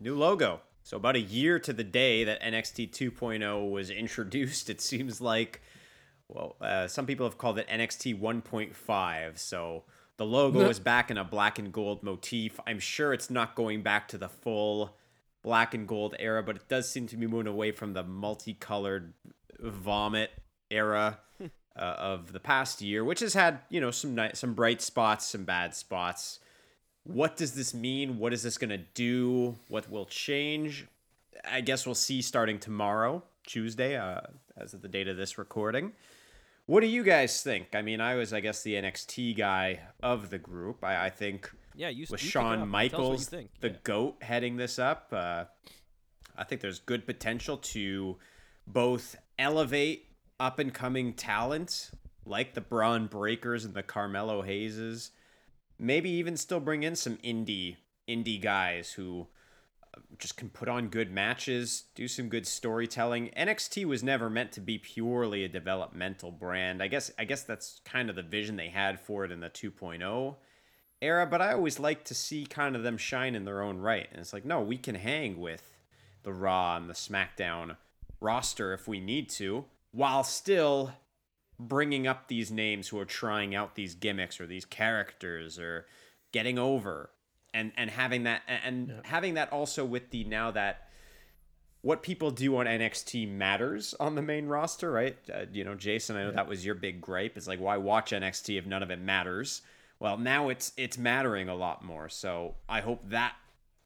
[0.00, 0.60] new logo.
[0.82, 5.62] So about a year to the day that NXT 2.0 was introduced, it seems like.
[6.28, 9.38] Well, uh, some people have called it NXT 1.5.
[9.38, 9.84] So
[10.16, 12.58] the logo is back in a black and gold motif.
[12.66, 14.96] I'm sure it's not going back to the full
[15.42, 19.12] black and gold era, but it does seem to be moving away from the multicolored
[19.60, 20.30] vomit
[20.70, 21.48] era uh,
[21.78, 25.44] of the past year, which has had you know some ni- some bright spots, some
[25.44, 26.40] bad spots.
[27.04, 28.18] What does this mean?
[28.18, 29.56] What is this gonna do?
[29.68, 30.86] What will change?
[31.44, 34.20] I guess we'll see starting tomorrow, Tuesday, uh,
[34.56, 35.92] as of the date of this recording.
[36.66, 37.74] What do you guys think?
[37.74, 40.82] I mean, I was, I guess, the NXT guy of the group.
[40.82, 42.58] I, I think yeah, you with you Shawn up.
[42.58, 43.50] Tell us what you Michaels, think.
[43.60, 43.76] the Yeah.
[43.82, 45.08] GOAT, heading this up.
[45.12, 45.44] Uh,
[46.38, 48.16] I think there's good potential to
[48.66, 50.06] both elevate
[50.40, 51.90] up and coming talent
[52.24, 55.10] like the Bron Breakkers and the Carmelo Hayes,
[55.78, 57.76] maybe even still bring in some indie
[58.08, 59.26] indie guys who
[59.96, 63.30] uh, just can put on good matches, do some good storytelling.
[63.36, 66.82] NXT was never meant to be purely a developmental brand.
[66.82, 69.50] I guess I guess that's kind of the vision they had for it in the
[69.50, 70.36] 2.0
[71.02, 74.08] era, but I always like to see kind of them shine in their own right.
[74.10, 75.78] And it's like, no, we can hang with
[76.22, 77.76] the Raw and the SmackDown
[78.20, 80.92] roster if we need to, while still
[81.58, 85.86] bringing up these names who are trying out these gimmicks or these characters or
[86.32, 87.10] getting over
[87.52, 90.88] and and having that and having that also with the now that
[91.82, 95.18] what people do on NXT matters on the main roster, right?
[95.32, 97.36] Uh, you know, Jason, I know that was your big gripe.
[97.36, 99.60] It's like why watch NXT if none of it matters?
[100.00, 102.08] Well, now it's it's mattering a lot more.
[102.08, 103.36] So I hope that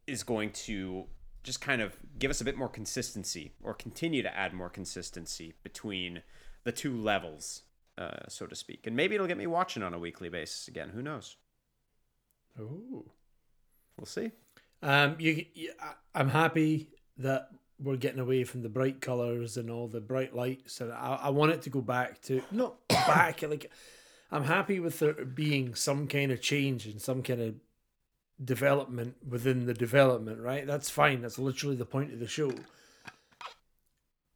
[0.06, 1.04] is going to
[1.42, 5.54] just kind of give us a bit more consistency or continue to add more consistency
[5.62, 6.22] between
[6.64, 7.62] the two levels,
[7.96, 8.86] uh, so to speak.
[8.86, 10.90] And maybe it'll get me watching on a weekly basis again.
[10.90, 11.36] Who knows?
[12.60, 13.04] Oh.
[13.98, 14.30] We'll see.
[14.82, 15.72] Um, you, you,
[16.14, 20.80] I'm happy that we're getting away from the bright colors and all the bright lights,
[20.80, 23.42] and I, I want it to go back to not back.
[23.42, 23.70] Like,
[24.30, 27.54] I'm happy with there being some kind of change and some kind of
[28.42, 30.40] development within the development.
[30.40, 30.66] Right?
[30.66, 31.22] That's fine.
[31.22, 32.52] That's literally the point of the show.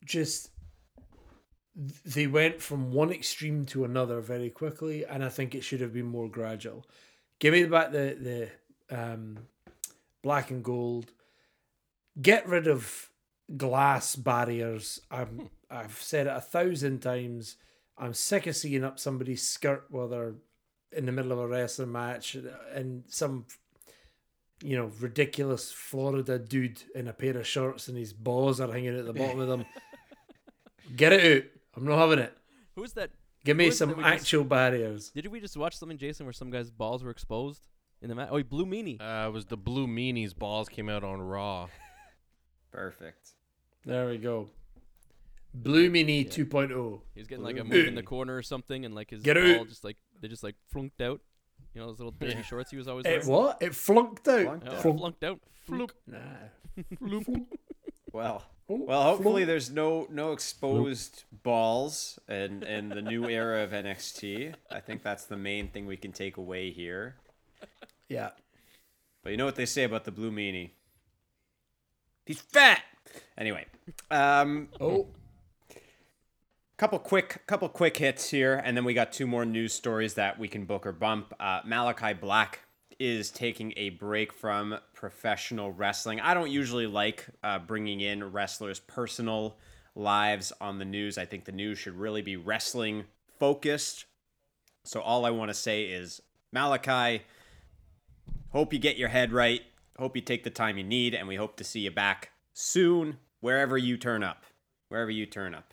[0.05, 0.51] Just
[1.75, 5.93] they went from one extreme to another very quickly, and I think it should have
[5.93, 6.87] been more gradual.
[7.39, 8.51] Give me back the
[8.91, 9.39] the um,
[10.23, 11.13] black and gold.
[12.21, 13.11] Get rid of
[13.57, 15.01] glass barriers.
[15.11, 17.57] I'm I've said it a thousand times.
[17.97, 20.35] I'm sick of seeing up somebody's skirt while they're
[20.93, 22.37] in the middle of a wrestling match
[22.75, 23.47] and some
[24.63, 28.99] you know ridiculous Florida dude in a pair of shorts and his balls are hanging
[28.99, 29.65] at the bottom of them.
[30.97, 31.62] Get it out.
[31.77, 32.37] I'm not having it.
[32.77, 33.11] Who's that?
[33.45, 35.11] Give me Who is it some that we just- actual barriers.
[35.11, 37.67] Did we just watch something, Jason, where some guy's balls were exposed
[38.01, 38.29] in the match?
[38.31, 39.01] Oh, Blue blew meanie.
[39.01, 41.69] Uh, it was the Blue Meanies balls came out on Raw.
[42.73, 43.31] Perfect.
[43.85, 44.49] There we go.
[45.55, 47.01] Blue Meanie 2.0.
[47.15, 49.23] He was getting like a Blue move in the corner or something, and like his
[49.23, 49.69] Get ball out.
[49.69, 51.21] just like they just like flunked out.
[51.75, 53.29] You know those little dirty shorts he was always It wearing.
[53.29, 53.59] what?
[53.61, 54.43] It flunked out.
[54.45, 54.83] Flunked Yeah, out.
[54.83, 54.99] Flunk.
[54.99, 55.41] flunked out.
[55.67, 55.95] Flunk.
[56.07, 56.19] Nah.
[58.13, 59.47] Well, Well, hopefully flunk.
[59.49, 64.55] there's no no exposed balls and in the new era of NXT.
[64.71, 67.17] I think that's the main thing we can take away here.
[68.09, 68.31] Yeah.
[69.23, 70.71] But you know what they say about the blue meanie?
[72.25, 72.83] He's fat.
[73.37, 73.67] Anyway,
[74.11, 75.09] um, Oh,
[76.77, 80.39] couple quick couple quick hits here and then we got two more news stories that
[80.39, 82.61] we can book or bump uh, malachi black
[83.03, 86.21] is taking a break from professional wrestling.
[86.21, 89.57] I don't usually like uh, bringing in wrestlers personal
[89.97, 91.19] lives on the news.
[91.19, 93.05] I think the news should really be wrestling
[93.41, 94.05] focused.
[94.85, 97.23] So all i want to say is malachi
[98.51, 99.63] hope you get your head right.
[99.99, 103.19] Hope you take the time you need and we hope to see you back soon
[103.41, 104.45] wherever you turn up.
[104.89, 105.72] Wherever you turn up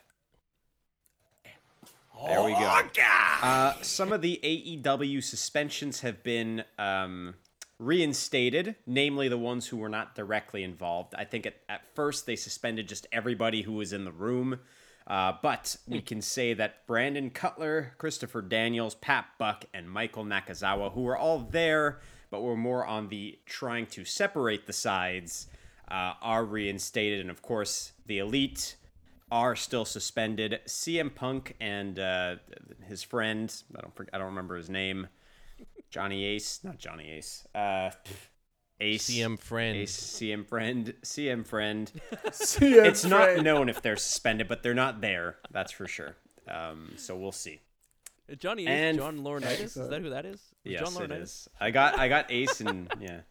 [2.28, 2.82] there we go.
[3.42, 7.36] Uh, some of the AEW suspensions have been um,
[7.80, 11.16] reinstated, namely the ones who were not directly involved.
[11.16, 14.60] I think at, at first they suspended just everybody who was in the room.
[15.08, 20.94] Uh, but we can say that Brandon Cutler, Christopher Daniels, Pat Buck, and Michael Nakazawa,
[20.94, 25.48] who were all there but were more on the trying to separate the sides,
[25.90, 27.22] uh, are reinstated.
[27.22, 28.76] And of course, the Elite
[29.32, 30.60] are still suspended.
[30.68, 32.36] CM Punk and uh,
[32.88, 35.08] his friend, I don't forget, I don't remember his name,
[35.90, 37.92] Johnny Ace, not Johnny Ace, uh,
[38.82, 39.78] Ace, CM friend.
[39.78, 41.92] Ace, CM friend, CM friend.
[42.28, 45.38] CM it's not known if they're suspended, but they're not there.
[45.52, 46.16] That's for sure.
[46.48, 47.60] Um, so we'll see.
[48.38, 49.78] Johnny Ace, And- John Laurinaitis.
[49.78, 50.36] Is that who that is?
[50.36, 51.22] Is Yes, John Laurinaitis?
[51.24, 51.50] is.
[51.60, 53.22] I got I got Ace and yeah.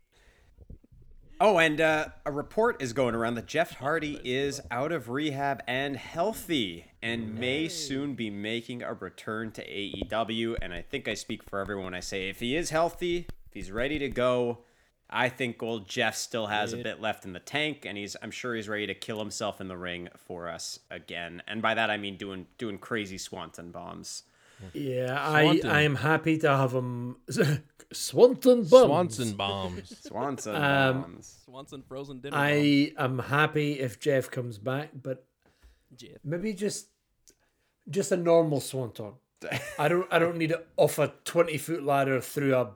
[1.40, 5.62] Oh, and uh, a report is going around that Jeff Hardy is out of rehab
[5.68, 10.56] and healthy, and may soon be making a return to AEW.
[10.60, 13.54] And I think I speak for everyone when I say if he is healthy, if
[13.54, 14.58] he's ready to go,
[15.08, 18.32] I think old Jeff still has a bit left in the tank, and he's I'm
[18.32, 21.42] sure he's ready to kill himself in the ring for us again.
[21.46, 24.24] And by that I mean doing doing crazy swanton bombs.
[24.74, 25.70] Yeah, I Swanton.
[25.70, 27.16] I am happy to have him.
[27.92, 28.68] Swanton Buns.
[28.70, 29.98] Swanson bombs.
[30.06, 31.38] Swanson Um, bombs.
[31.44, 32.36] Swanson frozen dinner.
[32.36, 35.24] I am happy if Jeff comes back, but
[35.96, 36.18] Jeff.
[36.22, 36.88] maybe just
[37.88, 39.14] just a normal swanton.
[39.78, 42.70] I don't I don't need it off a twenty foot ladder through a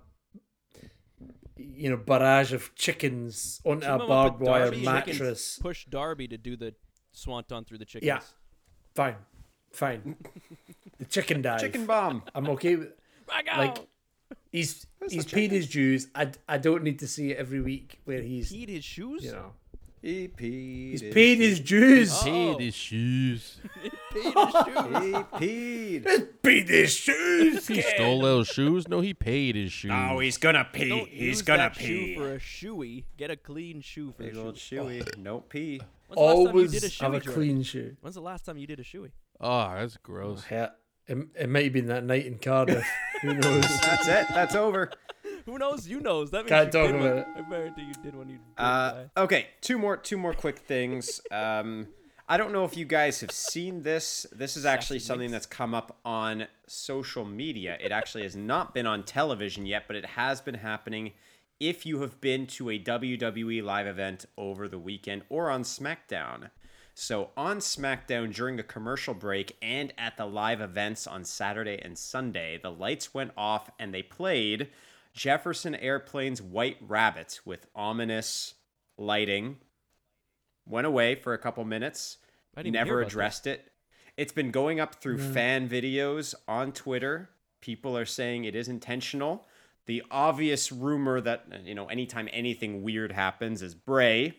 [1.56, 5.58] you know barrage of chickens onto Come a barbed wire mattress.
[5.60, 6.74] Push Darby to do the
[7.12, 8.06] swanton through the chickens.
[8.06, 8.20] Yeah.
[8.94, 9.16] Fine,
[9.72, 10.16] fine.
[10.98, 11.60] the chicken dive.
[11.60, 12.22] Chicken bomb.
[12.34, 12.88] I'm okay with
[13.56, 13.78] like
[14.50, 16.08] he's he's paid his dues.
[16.14, 19.24] I, I don't need to see it every week where he's Peed his shoes.
[19.24, 19.52] you know
[20.02, 20.90] He peed.
[21.00, 22.22] he's paid his dues.
[22.22, 23.60] Paid his shoes.
[24.12, 25.02] Peed his shoes.
[25.40, 26.28] He peed.
[26.42, 27.66] Paid his shoes.
[27.68, 28.88] He stole those shoes.
[28.88, 29.92] No, he paid his shoes.
[29.94, 30.88] Oh, he's gonna pee.
[30.88, 32.14] Don't he's use gonna that pee.
[32.14, 33.04] shoe for a shoey.
[33.16, 34.76] Get a clean shoe for Big a old shoe.
[34.76, 35.16] shoey.
[35.18, 35.80] No pee.
[36.08, 37.32] When's the last time you Always did a have shoey, a Jordan?
[37.34, 37.96] clean shoe.
[38.00, 39.10] When's the last time you did a shoey?
[39.42, 40.44] Oh, that's gross.
[40.50, 40.68] Yeah,
[41.06, 42.86] it, it might have been that night in Cardiff.
[43.22, 43.62] Who knows?
[43.80, 44.26] That's it.
[44.30, 44.90] That's over.
[45.46, 45.88] Who knows?
[45.88, 46.30] You knows.
[46.30, 47.18] That means Can't you talk did about one.
[47.18, 47.26] it.
[47.36, 48.28] I guarantee you did one.
[48.28, 51.20] You did Uh, okay, two more two more quick things.
[51.32, 51.88] Um,
[52.28, 54.24] I don't know if you guys have seen this.
[54.30, 55.44] This is actually Sassy something mix.
[55.44, 57.76] that's come up on social media.
[57.80, 61.12] It actually has not been on television yet, but it has been happening.
[61.58, 66.50] If you have been to a WWE live event over the weekend or on SmackDown.
[66.94, 71.96] So on SmackDown during a commercial break and at the live events on Saturday and
[71.96, 74.68] Sunday, the lights went off and they played
[75.14, 78.54] Jefferson Airplane's White Rabbit with ominous
[78.98, 79.56] lighting.
[80.66, 82.18] Went away for a couple minutes.
[82.56, 83.06] I didn't even hear Never that.
[83.06, 83.72] addressed it.
[84.16, 85.32] It's been going up through mm.
[85.32, 87.30] fan videos on Twitter.
[87.62, 89.46] People are saying it is intentional.
[89.86, 94.36] The obvious rumor that you know anytime anything weird happens is Bray.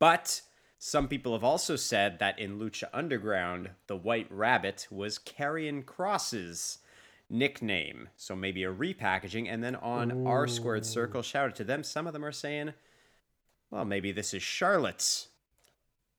[0.00, 0.42] But
[0.86, 6.80] some people have also said that in Lucha Underground, the White Rabbit was Karrion Kross's
[7.30, 8.10] nickname.
[8.16, 9.50] So maybe a repackaging.
[9.50, 11.84] And then on R Squared Circle, shout out to them.
[11.84, 12.74] Some of them are saying,
[13.70, 15.28] well, maybe this is Charlotte's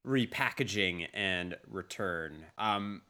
[0.04, 2.46] repackaging and return.
[2.58, 3.04] Um,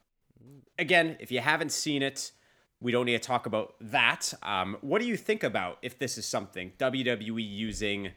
[0.78, 2.34] again, if you haven't seen it,
[2.82, 4.34] we don't need to talk about that.
[4.44, 8.10] Um, what do you think about if this is something WWE using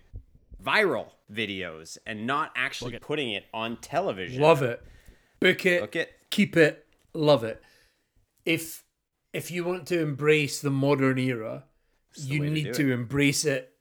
[0.60, 4.40] viral videos and not actually putting it on television?
[4.42, 4.82] Love it.
[5.40, 5.80] Book it.
[5.80, 6.10] Book it.
[6.30, 6.86] Keep it.
[7.14, 7.62] Love it.
[8.44, 8.84] If
[9.32, 11.64] if you want to embrace the modern era,
[12.16, 13.72] you way to need to, embrace it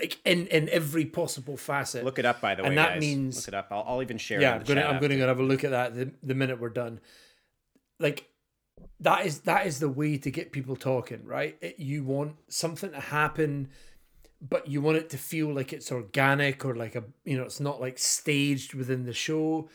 [0.00, 2.04] like in in every possible facet.
[2.04, 3.00] Look it up, by the way, And that guys.
[3.00, 3.68] means- Look it up.
[3.70, 4.40] I'll, I'll even share.
[4.40, 6.60] yeah, it I'm gonna I'm gonna go have a look at that the, the minute
[6.60, 7.00] we're done.
[8.00, 8.28] Like
[9.00, 11.56] that is that is the way to get people talking, right?
[11.60, 13.68] It, you want something to happen,
[14.48, 17.60] but you want it to feel like it's organic or like a you know it's
[17.60, 19.68] not like staged within the show.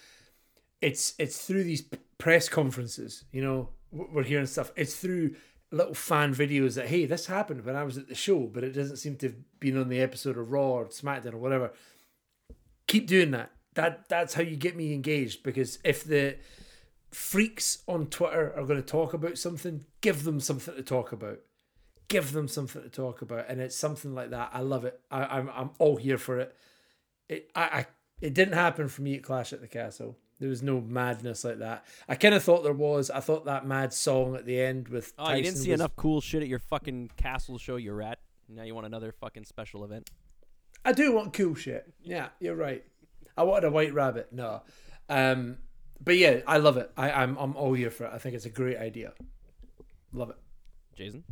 [0.81, 1.83] It's it's through these
[2.17, 4.71] press conferences, you know, we're hearing stuff.
[4.75, 5.35] It's through
[5.71, 8.71] little fan videos that hey, this happened when I was at the show, but it
[8.71, 11.73] doesn't seem to have been on the episode of Raw or SmackDown or whatever.
[12.87, 13.51] Keep doing that.
[13.73, 16.37] That that's how you get me engaged because if the
[17.11, 21.39] freaks on Twitter are going to talk about something, give them something to talk about.
[22.11, 24.51] Give them something to talk about, and it's something like that.
[24.53, 24.99] I love it.
[25.09, 26.55] I, I'm I'm all here for it.
[27.29, 27.85] It I, I
[28.21, 30.17] it didn't happen for me at Clash at the Castle.
[30.39, 31.85] There was no madness like that.
[32.09, 33.09] I kind of thought there was.
[33.11, 35.95] I thought that mad song at the end with Oh, you didn't see was- enough
[35.95, 38.19] cool shit at your fucking castle show you're at.
[38.49, 40.09] Now you want another fucking special event.
[40.83, 41.87] I do want cool shit.
[42.03, 42.83] Yeah, you're right.
[43.37, 44.33] I wanted a white rabbit.
[44.33, 44.63] No,
[45.09, 45.57] um,
[46.03, 46.91] but yeah, I love it.
[46.97, 48.11] I, I'm I'm all here for it.
[48.13, 49.13] I think it's a great idea.
[50.11, 50.37] Love it.
[50.95, 51.23] Jason?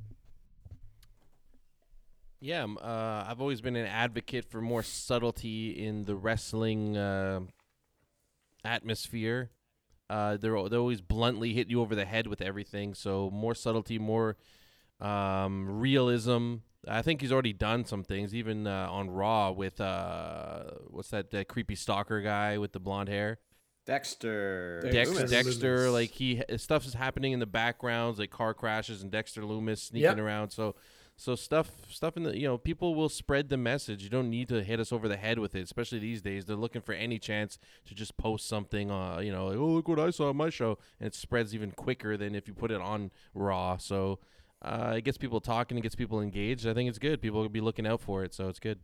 [2.42, 7.42] Yeah, um, uh, I've always been an advocate for more subtlety in the wrestling uh,
[8.64, 9.50] atmosphere.
[10.10, 12.94] Uh, they're al- they always bluntly hit you over the head with everything.
[12.94, 14.38] So more subtlety, more
[15.00, 16.56] um, realism.
[16.88, 21.34] I think he's already done some things, even uh, on Raw with uh, what's that
[21.34, 23.40] uh, creepy stalker guy with the blonde hair.
[23.86, 24.82] Dexter.
[24.84, 25.30] Dex- Dex, Lumis.
[25.30, 29.80] Dexter, like he stuff is happening in the backgrounds, like car crashes and Dexter Lumis
[29.80, 30.18] sneaking Yep.
[30.20, 30.50] around.
[30.52, 30.76] So,
[31.20, 34.02] so stuff, stuff in the you know, people will spread the message.
[34.02, 36.46] You don't need to hit us over the head with it, especially these days.
[36.46, 39.90] They're looking for any chance to just post something, uh, you know, like, oh look
[39.90, 42.72] what I saw on my show, and it spreads even quicker than if you put
[42.72, 43.76] it on Raw.
[43.76, 44.20] So,
[44.62, 46.66] uh, it gets people talking, it gets people engaged.
[46.66, 47.22] I think it's good.
[47.22, 48.80] People will be looking out for it, so it's good.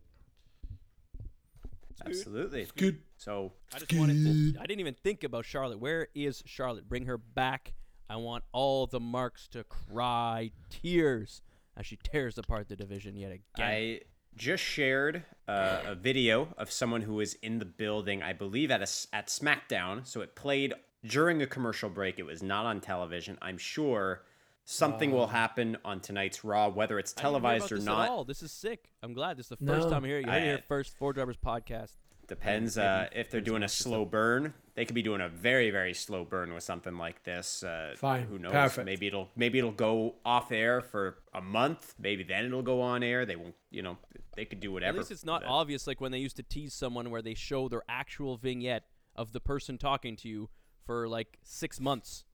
[2.04, 2.60] Absolutely.
[2.60, 2.98] It's Good.
[3.16, 5.80] So I So just wanted to, I didn't even think about Charlotte.
[5.80, 6.86] Where is Charlotte?
[6.86, 7.72] Bring her back.
[8.10, 11.40] I want all the marks to cry tears
[11.76, 13.42] as she tears apart the division yet again.
[13.58, 14.00] I
[14.36, 18.80] just shared uh, a video of someone who was in the building, I believe at
[18.80, 20.06] a s at SmackDown.
[20.06, 20.74] So it played
[21.06, 22.18] during a commercial break.
[22.18, 23.38] It was not on television.
[23.40, 24.22] I'm sure
[24.64, 27.86] something will happen on tonight's Raw, whether it's I didn't hear about televised or this
[27.86, 28.08] At not.
[28.10, 28.24] all.
[28.24, 28.90] This is sick.
[29.02, 29.90] I'm glad this is the first No.
[29.90, 30.26] time I hear it.
[30.26, 30.96] You heard it I- here first.
[30.96, 31.92] Four Drivers podcast.
[32.28, 34.52] Depends uh, if they're doing a slow burn.
[34.74, 37.62] They could be doing a very very slow burn with something like this.
[37.62, 38.24] Uh, Fine.
[38.24, 38.52] Who knows?
[38.52, 38.84] Perfect.
[38.84, 41.94] Maybe it'll maybe it'll go off air for a month.
[41.98, 43.24] Maybe then it'll go on air.
[43.24, 43.54] They won't.
[43.70, 43.98] You know,
[44.34, 44.96] they could do whatever.
[44.98, 47.34] At least it's not but- obvious like when they used to tease someone where they
[47.34, 50.48] show their actual vignette of the person talking to you
[50.84, 52.24] for like six months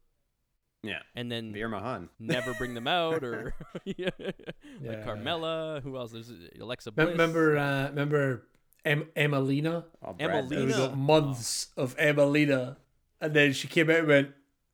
[0.82, 0.98] Yeah.
[1.14, 2.08] and then Veer Mahaan.
[2.18, 4.10] never bring them out or yeah.
[4.18, 4.34] like
[4.82, 5.04] Yeah.
[5.06, 5.80] Carmella.
[5.82, 6.10] Who else?
[6.12, 7.12] There's Alexa Mem- Bliss.
[7.18, 8.48] Remember, uh, remember
[8.84, 9.84] em- Emmalina?
[10.02, 10.88] Oh, Emily- Brad was Lena?
[10.88, 12.76] got months of Emmalina,
[13.20, 14.30] and then she came out and went,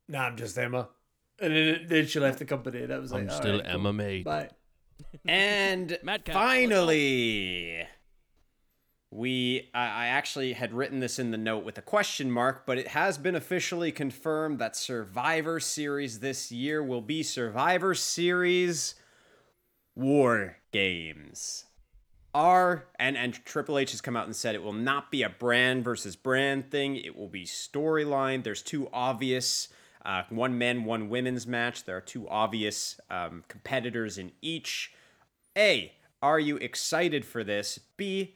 [0.07, 0.89] "Nah, I'm just Emma,"
[1.39, 3.73] and then, then she left the company, That was like, I'm "All still right, cool.
[3.73, 4.23] Emma Maid.
[4.25, 4.49] Bye."
[5.25, 7.85] And Madcap, finally,
[9.11, 12.77] we I, I actually had written this in the note with a question mark, but
[12.77, 18.95] it has been officially confirmed that Survivor Series this year will be Survivor Series
[19.95, 21.65] War Games.
[22.33, 25.29] Are and and Triple H has come out and said it will not be a
[25.29, 26.95] brand versus brand thing.
[26.95, 28.43] It will be storyline.
[28.43, 29.69] There's two obvious
[30.05, 31.85] uh, one men, one women's match.
[31.85, 34.93] There are two obvious um, competitors in each.
[35.57, 37.79] A, are you excited for this?
[37.97, 38.35] B,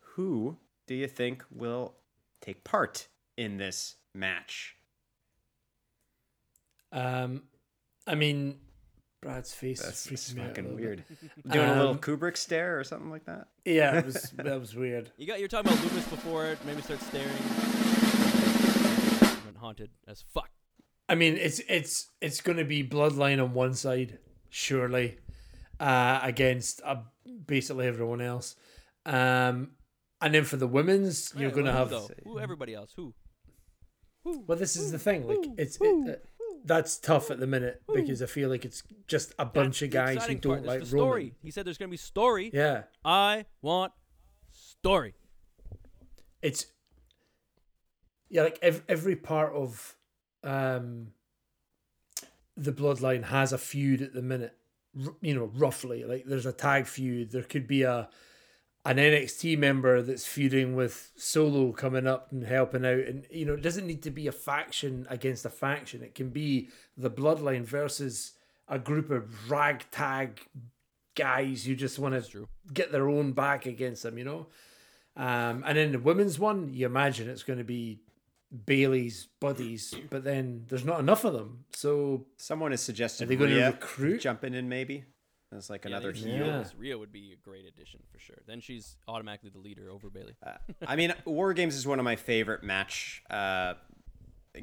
[0.00, 1.94] who do you think will
[2.40, 4.76] take part in this match?
[6.92, 7.44] Um,
[8.06, 8.58] I mean,
[9.22, 11.04] Brad's face That's is freaking me out a fucking weird.
[11.20, 11.52] bit.
[11.52, 13.48] Doing a little Um, Kubrick stare or something like that.
[13.66, 15.10] Yeah, it was that was weird.
[15.18, 17.28] You got you're talking about Lumis before it made me start staring.
[19.44, 20.48] Went haunted as fuck.
[21.08, 24.18] I mean, it's it's it's going to be bloodline on one side,
[24.48, 25.18] surely,
[25.78, 26.96] uh, against uh,
[27.46, 28.56] basically everyone else.
[29.04, 29.72] Um,
[30.22, 31.90] and then for the women's, you're Right, going to have.
[31.90, 32.08] though?
[32.24, 33.12] who everybody else who
[34.24, 35.26] who Well, this is the thing.
[35.26, 36.12] Like, it's it, uh,
[36.64, 40.24] that's tough at the minute because I feel like it's just a bunch of guys
[40.26, 40.64] who don't.
[40.64, 41.22] Like the story.
[41.22, 41.34] Roman.
[41.42, 42.50] He said there's gonna be story.
[42.52, 43.92] Yeah, I want
[44.52, 45.14] story.
[46.42, 46.66] it's
[48.28, 49.96] yeah, like ev- every part of
[50.44, 51.08] um
[52.56, 54.56] the bloodline has a feud at the minute.
[55.06, 57.30] R- you know, roughly like there's a tag feud.
[57.30, 58.08] There could be a
[58.84, 63.54] an NXT member that's feuding with Solo coming up and helping out, and you know,
[63.54, 66.02] it doesn't need to be a faction against a faction.
[66.02, 68.32] It can be the bloodline versus
[68.68, 70.40] a group of ragtag
[71.14, 74.46] guys who just want to get their own back against them, you know.
[75.16, 78.00] Um, and in the women's one, you imagine it's going to be
[78.64, 81.64] Bayley's buddies, but then there's not enough of them.
[81.74, 84.20] So Someone has suggested Are they gonna recruit?
[84.20, 85.04] jumping in maybe
[85.56, 86.36] as like Yeah, another think heel.
[86.38, 86.60] Rhea, Yeah.
[86.60, 88.38] is- Rhea would be a great addition for sure.
[88.46, 90.34] Then she's automatically the leader over Bayley.
[90.44, 90.52] Uh,
[90.86, 93.74] I mean, War Games is one of my favorite match uh,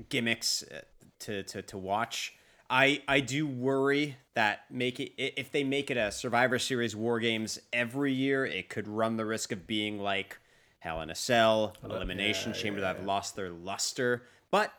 [0.10, 0.82] gimmicks uh,
[1.20, 2.34] to, to to watch.
[2.70, 7.20] I I do worry that make it if they make it a Survivor Series War
[7.20, 10.38] Games every year, it could run the risk of being like
[10.80, 14.24] Hell in a Cell, Elimination Chamber that have lost their luster.
[14.52, 14.74] But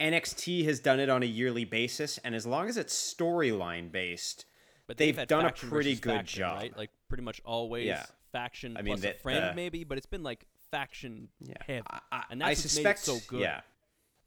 [0.00, 4.44] NXT has done it on a yearly basis, and as long as it's storyline based,
[4.88, 6.56] But they've had done a pretty good faction, job.
[6.58, 6.76] right?
[6.76, 8.06] Like pretty much always Yeah.
[8.32, 11.86] faction I mean, plus a friend the- maybe, but it's been like faction yeah, heavy,
[11.88, 13.40] I, I, and that's what's suspect so good.
[13.40, 13.60] Yeah,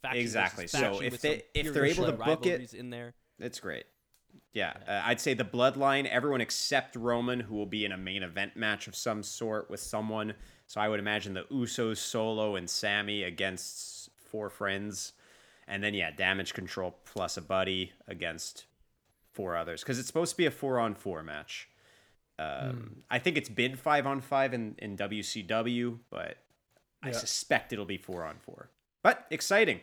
[0.02, 0.68] Faction Exactly.
[0.68, 3.86] So if they if they're able to book it- in there, It's great.
[4.54, 8.24] Yeah, uh, I'd say the Bloodline, everyone except Roman, who will be in a main
[8.24, 10.36] event match of some sort with someone.
[10.68, 15.14] So I would imagine the Usos, Solo, and Sami against four friends.
[15.68, 18.66] And then, yeah, damage control plus a buddy against
[19.34, 19.82] four others.
[19.82, 21.70] Because it's supposed to be a four on four match.
[22.40, 26.38] Um, I think it's been five on five in, in WCW, but
[27.04, 28.70] I suspect it'll be four on four.
[29.04, 29.82] But exciting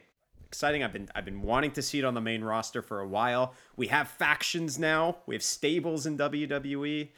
[0.49, 0.83] exciting.
[0.83, 3.55] I've been I've been wanting to see it on the main roster for a while.
[3.77, 5.19] We have factions now.
[5.27, 7.11] We have stables in WWE.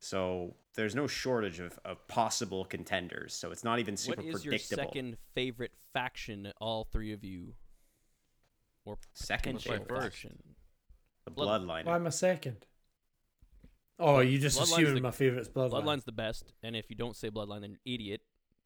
[0.00, 3.34] So there's no shortage of, of possible contenders.
[3.34, 4.84] So it's not even super what is your predictable.
[4.84, 6.52] second favorite faction?
[6.60, 7.54] All three of you,
[8.84, 9.88] or Second favorite?
[9.88, 10.38] faction?
[11.28, 11.84] The Blood- bloodline.
[11.86, 12.64] Why am I second?
[13.98, 15.82] Oh, you just Bloodline's assuming the- my favorite's Bloodline.
[15.82, 18.20] Bloodline's the best, and if you don't say Bloodline, then you're an idiot.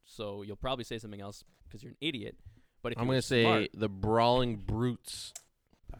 [0.04, 2.36] So you'll probably say something else because you're an idiot.
[2.82, 5.32] But if I'm you were gonna say smart- the brawling brutes.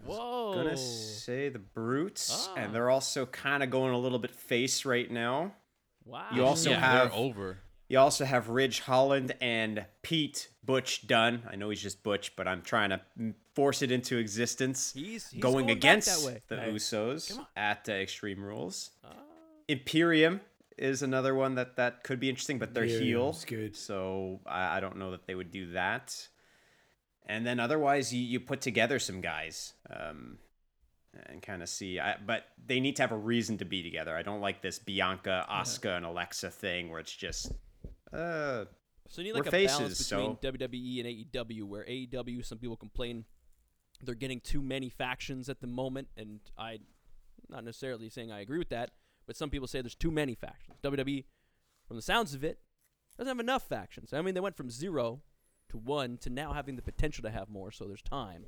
[0.05, 2.55] whoa, gonna say the brutes, Ah.
[2.57, 5.55] and they're also kind of going a little bit face right now.
[6.05, 6.29] wow.
[6.35, 7.61] You also yeah, have- they're over.
[7.89, 11.43] You also have Ridge Holland and Pete Butch Dunne.
[11.51, 13.01] I know he's just Butch, but I'm trying to
[13.55, 14.93] force it into existence.
[14.95, 16.43] He's, he's going, back against that way.
[16.49, 16.91] the Nice.
[16.91, 18.91] Usos at uh, Extreme Rules.
[19.05, 19.11] Ah.
[19.69, 20.41] Imperium
[20.79, 23.77] is another one that that could be interesting, but they're heel, Imperium's good.
[23.77, 26.29] so I, I don't know that they would do that.
[27.27, 30.39] And then otherwise, you, you put together some guys um,
[31.27, 32.01] and kind of see.
[32.01, 34.17] I, but they need to have a reason to be together.
[34.17, 37.53] I don't like this Bianca, Asuka, and Alexa thing where it's just.
[38.13, 38.65] Uh,
[39.09, 42.59] So you need like a faces, balance between so- WWE and AEW, where AEW, some
[42.59, 43.25] people complain
[44.03, 46.79] they're getting too many factions at the moment, and I,
[47.49, 48.91] not necessarily saying I agree with that,
[49.27, 50.79] but some people say there's too many factions.
[50.83, 51.25] WWE,
[51.87, 52.59] from the sounds of it,
[53.17, 54.13] doesn't have enough factions.
[54.13, 55.23] I mean, they went from zero
[55.69, 58.45] to one to now having the potential to have more, so there's time.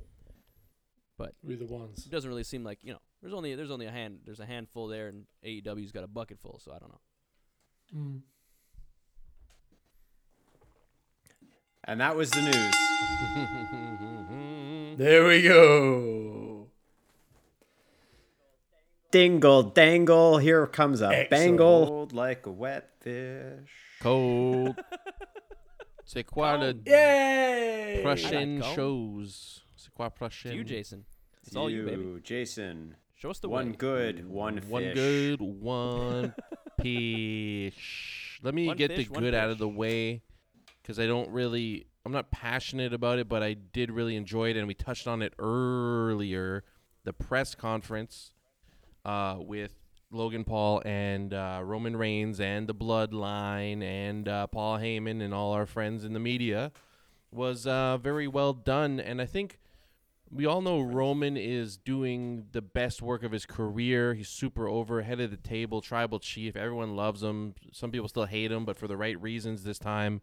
[1.17, 2.05] But we're the ones.
[2.05, 2.99] It doesn't really seem like you know.
[3.21, 6.39] There's only there's only a hand there's a handful there, and AEW's got a bucket
[6.39, 6.99] full, so I don't know.
[7.95, 8.21] Mm.
[11.85, 12.75] And that was the news.
[14.97, 16.67] There we go.
[19.11, 21.29] Dingle dangle, here comes a Excellent.
[21.29, 23.69] bangle like a wet fish.
[24.01, 24.77] Cold.
[26.05, 27.99] C'est quoi le Yay!
[28.03, 28.75] prochain Cold.
[28.75, 29.63] chose?
[29.75, 30.51] C'est quoi prochain?
[30.51, 31.03] To you, Jason.
[31.45, 32.21] It's all you, baby.
[32.23, 32.95] Jason.
[33.15, 33.75] Show us the one way.
[33.77, 34.69] good, one fish.
[34.69, 36.33] One good, one
[36.81, 38.39] fish.
[38.43, 40.21] Let me One get fish, the good out of the way
[40.85, 44.57] because I don't really, I'm not passionate about it, but I did really enjoy it,
[44.57, 46.63] and we touched on it earlier.
[47.05, 48.33] The press conference
[49.03, 49.73] uh, with
[50.11, 55.53] Logan Paul and uh, Roman Reigns and the Bloodline and uh, Paul Heyman and all
[55.53, 56.71] our friends in the media
[57.31, 59.57] was uh, very well done, and I think
[60.29, 64.13] we all know Roman is doing the best work of his career.
[64.13, 66.55] He's super over, head of the table, tribal chief.
[66.55, 67.55] Everyone loves him.
[67.71, 70.21] Some people still hate him, but for the right reasons this time.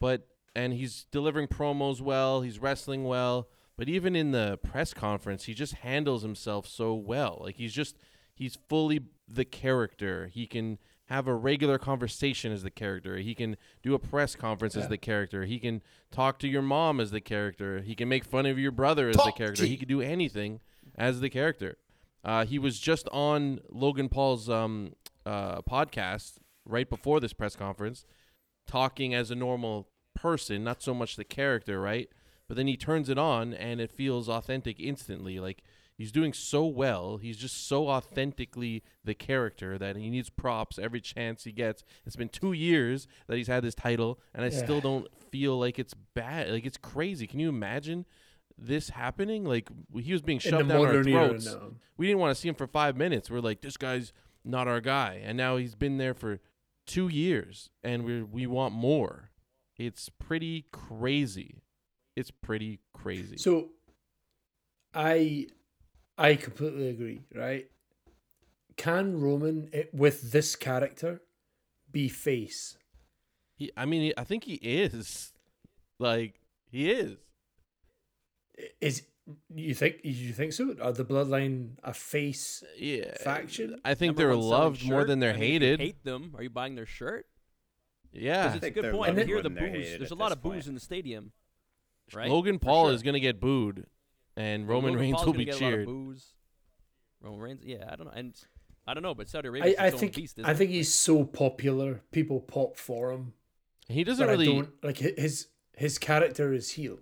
[0.00, 2.42] But and he's delivering promos well.
[2.42, 3.48] He's wrestling well.
[3.76, 7.38] But even in the press conference, he just handles himself so well.
[7.42, 7.96] Like he's just
[8.34, 10.28] he's fully the character.
[10.32, 13.16] He can have a regular conversation as the character.
[13.16, 15.44] He can do a press conference as the character.
[15.46, 15.80] He can
[16.10, 17.80] talk to your mom as the character.
[17.80, 19.64] He can make fun of your brother as the character.
[19.64, 20.60] He can do anything
[20.96, 21.78] as the character.
[22.24, 24.92] Uh, he was just on Logan Paul's um,
[25.24, 26.34] uh, podcast
[26.66, 28.04] right before this press conference,
[28.68, 32.08] talking as a normal person, not so much the character, right?
[32.46, 35.38] But then he turns it on and it feels authentic instantly.
[35.40, 35.62] Like
[35.96, 37.16] he's doing so well.
[37.18, 41.82] He's just so authentically the character that he needs props every chance he gets.
[42.06, 44.64] It's been two years that he's had this title, and I Yeah.
[44.64, 46.50] still don't feel like it's bad.
[46.50, 47.26] Like it's crazy.
[47.26, 48.06] Can you imagine
[48.56, 49.44] this happening?
[49.44, 49.68] Like
[50.00, 51.56] he was being In shoved down our modern era throats.
[51.96, 53.30] We didn't want to see him for five minutes.
[53.30, 54.12] We're like, this guy's
[54.44, 56.40] not our guy, and now he's been there for
[56.88, 59.30] two years, and we we want more.
[59.76, 61.62] It's pretty crazy.
[62.16, 63.36] It's pretty crazy.
[63.36, 63.68] So,
[64.92, 65.46] I,
[66.16, 67.20] I completely agree.
[67.32, 67.70] Right?
[68.76, 71.20] Can Roman eh, with this character
[71.92, 72.76] be face?
[73.54, 75.32] He, I mean, I think he is.
[76.00, 76.38] Like
[76.70, 77.16] he is.
[78.80, 79.02] Is
[79.54, 80.74] You think you think so?
[80.80, 82.64] Are the Bloodline a face?
[82.78, 83.80] Yeah, Faction?
[83.84, 85.80] I think Number they're loved more than they're I mean, if you hated.
[85.80, 86.34] hate them?
[86.36, 87.26] Are you buying their shirt?
[88.12, 89.18] yeah, it's a good point.
[89.18, 89.98] I hear the than booze.
[89.98, 90.66] There's a lot of booze point.
[90.68, 91.32] in the stadium.
[92.14, 92.30] Right?
[92.30, 92.94] Logan Paul sure.
[92.94, 93.84] is gonna get booed,
[94.36, 95.86] and Roman Logan Reigns Paul's will be get a lot of cheered.
[95.86, 96.32] booze.
[97.20, 98.34] Roman Reigns, yeah, I don't know, and
[98.86, 99.74] I don't know, but Saudi Arabia.
[99.78, 100.74] I, I think beast, I isn't think it?
[100.74, 103.34] he's so popular, people pop for him.
[103.88, 104.46] He doesn't But I really.
[104.46, 106.98] don't like his his character is heel.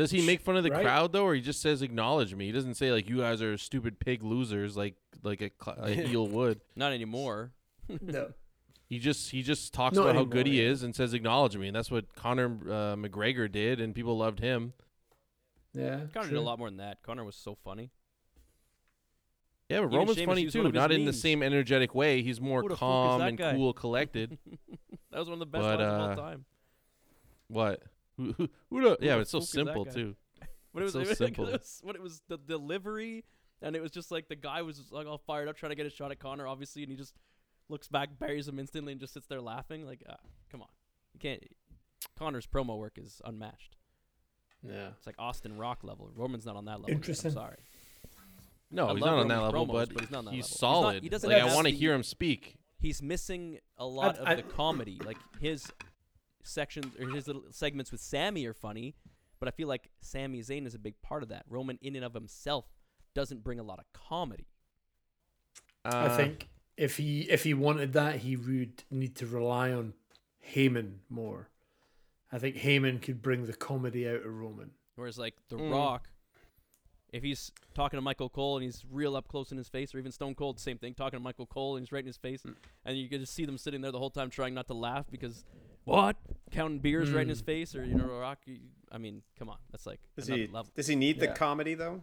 [0.00, 0.82] Does he make fun of the Right?
[0.82, 2.46] crowd though, or he just says acknowledge me?
[2.46, 6.26] He doesn't say like you guys are stupid pig losers like like a, a heel
[6.26, 6.60] would.
[6.74, 7.52] not anymore.
[8.00, 8.32] No,
[8.88, 10.70] He just he just talks Not about how good he yeah.
[10.70, 11.68] is and says acknowledge me.
[11.68, 14.72] And that's what Conor uh, McGregor did, and people loved him.
[15.74, 17.02] yeah, Conor did a lot more than that.
[17.02, 17.90] Conor was so funny.
[19.68, 22.22] Yeah, but Even Roman's Sheamus funny too, of his not in the same energetic way.
[22.22, 23.52] He's more Who the fuck is calm and guy?
[23.54, 24.36] cool, collected.
[25.12, 26.44] That was one of the best But, lines of uh, all time.
[27.46, 27.82] what?
[28.20, 30.16] Who, who, who the, yeah, it's so fuck simple too.
[30.72, 31.46] But it was, so it was simple.
[31.48, 33.24] It was, what it was the delivery,
[33.60, 35.84] and it was just like the guy was like all fired up trying to get
[35.86, 37.14] a shot at Conor, obviously, and he just
[37.68, 39.84] looks back, buries him instantly, and just sits there laughing.
[39.84, 40.14] Like, ah,
[40.50, 40.68] come on,
[41.12, 41.42] you can't.
[42.16, 43.74] Conor's promo work is unmatched.
[44.62, 46.08] Yeah, It's like Austin Rock level.
[46.14, 46.90] Roman's not on that level.
[46.90, 47.30] yet, Interesting.
[47.30, 47.56] I'm sorry.
[48.70, 50.44] No, I he's not on that level, promos, but, but he's not on that he's
[50.44, 50.48] level.
[50.48, 51.02] He's not- solid.
[51.02, 52.56] he doesn't like I want to hear him speak.
[52.78, 55.00] He's missing a lot I- of the comedy.
[55.04, 55.66] Like his
[56.42, 58.94] sections or his little segments with Sami are funny,
[59.38, 61.44] but I feel like Sami Zayn is a big part of that.
[61.48, 62.66] Roman, in and of himself,
[63.14, 64.46] doesn't bring a lot of comedy.
[65.84, 69.94] I Uh, think if he if he wanted that, he would need to rely on
[70.54, 71.48] Heyman more.
[72.32, 74.72] I think Heyman could bring the comedy out of Roman.
[74.94, 75.72] Whereas like The Mm.
[75.72, 76.10] Rock,
[77.12, 79.98] if he's talking to Michael Cole and he's real up close in his face, or
[79.98, 82.42] even Stone Cold, same thing, talking to Michael Cole and he's right in his face,
[82.42, 82.54] Mm.
[82.84, 85.10] and you can just see them sitting there the whole time trying not to laugh
[85.10, 85.44] because
[85.90, 86.16] what
[86.50, 87.30] counting beers right in Mm.
[87.30, 88.38] his face, or you know Rock.
[88.46, 88.58] you-
[88.92, 90.70] I mean, come on, that's like Does he level.
[90.74, 92.02] does he need the comedy though?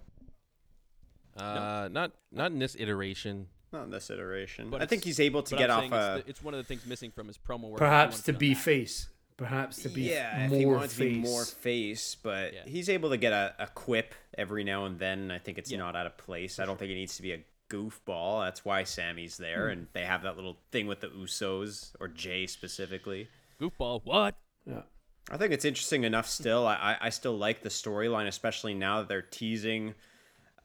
[1.36, 3.48] uh, not not in this iteration.
[3.72, 4.70] Not in this iteration.
[4.70, 6.16] But I think he's able to get I'm off a.
[6.18, 7.78] it's, the, it's one of the things missing from his promo work.
[7.80, 9.10] Perhaps to be wants face.
[9.36, 10.98] Perhaps to be yeah, more if he wants face.
[10.98, 12.64] to be more face, but Yeah.
[12.66, 15.30] he's able to get a, a quip every now and then.
[15.30, 15.78] I think it's Yeah.
[15.80, 16.60] not out of place.
[16.60, 18.46] I don't think it needs to be a goofball.
[18.46, 19.72] That's why Sami's there, Hmm.
[19.80, 23.28] and they have that little thing with the Usos or Jay specifically.
[23.60, 24.02] Goofball.
[24.04, 24.36] What?
[24.66, 24.82] yeah.
[25.30, 26.66] I think it's interesting enough still.
[26.66, 29.94] I, I, I still like the storyline, especially now that they're teasing.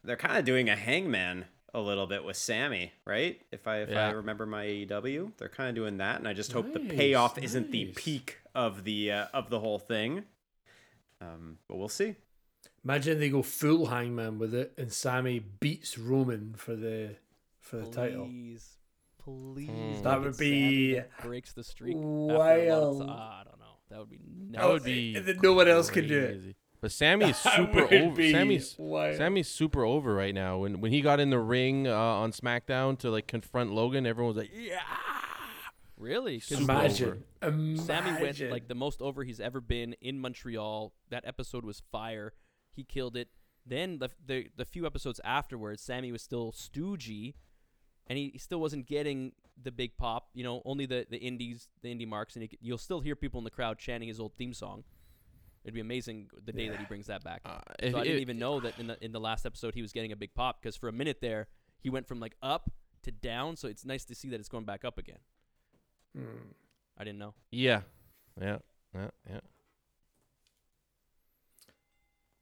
[0.05, 3.41] They're kind of doing a hangman a little bit with Sami, right?
[3.51, 6.53] If I if I remember my AEW, they're kind of doing that, and I just
[6.53, 10.25] hope the Nice, payoff isn't the peak of the uh, of the whole thing.
[11.21, 12.17] Um, but we'll see.
[12.85, 17.17] Imagine they go full hangman with it and Sami beats Roman for the
[17.61, 18.29] for the title.
[19.25, 19.99] Please, please.
[19.99, 20.03] Mm.
[20.03, 21.97] That would be that breaks the streak.
[21.97, 23.07] after a lot of wild.
[23.09, 23.67] ah, I don't know.
[23.91, 24.19] That would be.
[24.53, 25.15] That would be.
[25.17, 26.57] and then no one else can do it.
[26.81, 28.23] But Sami's super over.
[28.31, 29.17] Sami's wild.
[29.17, 30.59] Sami's super over right now.
[30.59, 34.35] When when he got in the ring uh, on SmackDown to like confront Logan, everyone
[34.35, 34.81] was like, "Yeah."
[35.97, 36.43] Really?
[36.51, 37.23] Imagine.
[37.41, 37.79] Imagine.
[37.79, 40.93] Sami went like the most over he's ever been in Montreal.
[41.11, 42.33] That episode was fire.
[42.73, 43.29] He killed it.
[43.65, 47.35] Then the the, the few episodes afterwards, Sami was still stoogey,
[48.13, 49.33] and he, he still wasn't getting
[49.63, 50.29] the big pop.
[50.35, 53.39] You know, only the the indies, the indie marks, and he, you'll still hear people
[53.39, 54.85] in the crowd chanting his old theme song.
[55.65, 57.41] It'd be amazing the day that he brings that back.
[57.47, 59.75] Uh, so if- I didn't if- even know that in the in the last episode
[59.75, 61.49] he was getting a big pop because for a minute there
[61.81, 62.71] he went from like up
[63.05, 63.57] to down.
[63.57, 65.19] So it's nice to see that it's going back up again.
[66.15, 66.53] Hmm.
[66.99, 67.33] I didn't know.
[67.51, 67.81] Yeah,
[68.39, 68.59] yeah,
[68.95, 69.41] yeah, yeah.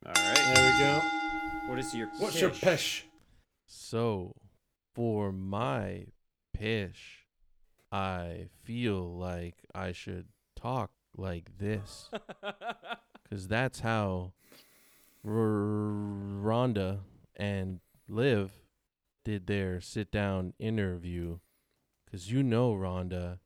[0.06, 0.54] All right.
[0.54, 1.00] There we go.
[1.68, 2.60] What is your What's your pish?
[2.60, 3.06] pish?
[3.66, 4.34] So,
[4.94, 6.06] for my
[6.52, 7.26] pish,
[7.92, 12.10] I feel like I should talk like this.
[13.22, 14.32] Because that's how
[15.24, 17.02] R- Ronda
[17.36, 17.78] and
[18.08, 18.50] Liv
[19.24, 21.38] did their sit down interview.
[22.04, 23.38] Because you know, Ronda,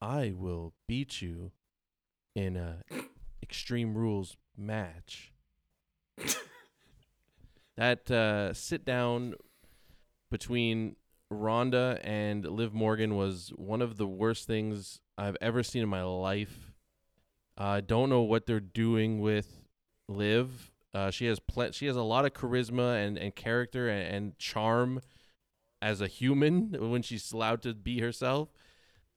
[0.00, 1.52] I will beat you
[2.34, 2.78] in a
[3.42, 5.32] Extreme Rules match.
[7.76, 9.34] that uh, sit down
[10.30, 10.96] between
[11.30, 16.02] Ronda and Liv Morgan was one of the worst things I've ever seen in my
[16.02, 16.72] life.
[17.56, 19.64] I don't know what they're doing with
[20.08, 20.72] Liv.
[20.94, 24.38] Uh, she has pl- she has a lot of charisma and, and character and, and
[24.38, 25.00] charm
[25.82, 28.48] as a human when she's allowed to be herself.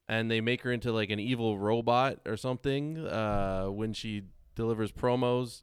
[0.08, 4.24] And they make her into like an evil robot or something uh, when she
[4.56, 5.62] delivers promos.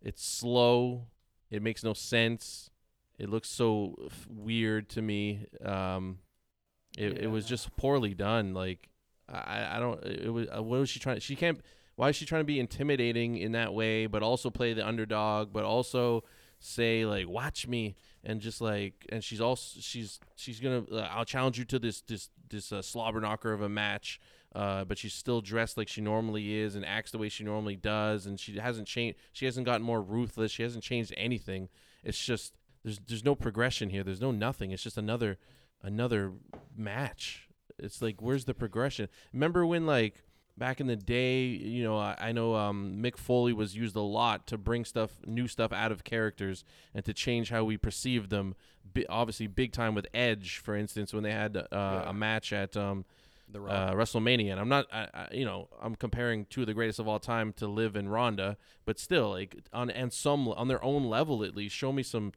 [0.00, 1.08] It's slow.
[1.50, 2.70] It makes no sense.
[3.18, 5.46] It looks so f- weird to me.
[5.64, 6.18] Um,
[6.96, 8.54] it, it was just poorly done.
[8.54, 8.88] Like
[9.28, 10.02] I, I don't.
[10.04, 10.46] It was.
[10.48, 11.20] Uh, what was she trying?
[11.20, 11.60] She can't.
[11.96, 15.52] Why is she trying to be intimidating in that way, but also play the underdog,
[15.52, 16.22] but also
[16.60, 17.94] say like watch me
[18.24, 22.00] and just like and she's also she's she's gonna uh, I'll challenge you to this
[22.02, 24.20] this this uh, slobber knocker of a match.
[24.54, 27.76] Uh, but she's still dressed like she normally is and acts the way she normally
[27.76, 29.18] does, and she hasn't changed.
[29.32, 30.50] She hasn't gotten more ruthless.
[30.50, 31.68] She hasn't changed anything.
[32.02, 34.02] It's just there's there's no progression here.
[34.02, 34.70] There's no nothing.
[34.70, 35.38] It's just another
[35.82, 36.32] another
[36.76, 37.48] match.
[37.78, 39.08] It's like where's the progression?
[39.32, 40.22] Remember when like
[40.56, 44.00] back in the day, you know, I, I know um, Mick Foley was used a
[44.00, 48.28] lot to bring stuff, new stuff out of characters and to change how we perceive
[48.28, 48.56] them.
[48.92, 52.76] Bi- obviously, big time with Edge, for instance, when they had uh, a match at
[52.76, 53.04] um,
[53.50, 54.52] The uh, WrestleMania.
[54.52, 57.20] And I'm not, I, I, you know, I'm comparing two of the greatest of all
[57.20, 61.44] time to Liv and Ronda, but still, like on and some on their own level
[61.44, 62.32] at least, show me some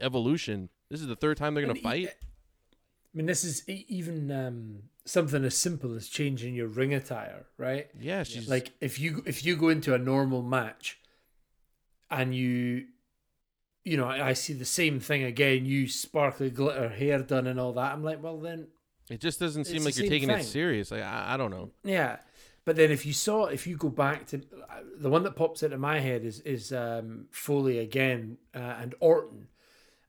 [0.00, 0.68] evolution.
[0.90, 2.08] This is the third time they're gonna e- fight.
[2.08, 7.88] I mean, this is even um, something as simple as changing your ring attire, right?
[7.98, 10.98] Yeah, she's like if you if you go into a normal match
[12.10, 12.86] and you
[13.84, 17.58] you know I I see the same thing again you sparkly glitter hair done and
[17.58, 18.68] all that i'm like well then
[19.10, 20.44] It just doesn't seem like you're taking it thing.
[20.44, 20.90] serious.
[20.90, 21.70] Like I, I don't know.
[21.82, 22.18] yeah
[22.64, 24.40] but then if you saw if you go back to
[24.98, 29.48] the one that pops into my head is is um foley again uh, and orton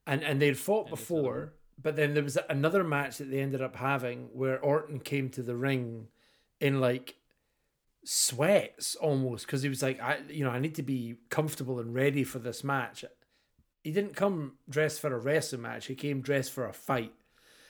[0.07, 3.75] and and they'd fought before but then there was another match that they ended up
[3.75, 6.07] having where orton came to the ring
[6.59, 7.15] in like
[8.05, 11.93] sweats almost because he was like i you know i need to be comfortable and
[11.95, 13.05] ready for this match
[13.83, 17.13] he didn't come dressed for a wrestling match he came dressed for a fight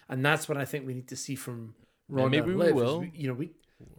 [0.09, 1.75] and that's what i think we need to see from
[2.09, 3.05] Yeah, Ronda maybe and we will.
[3.13, 3.51] you know we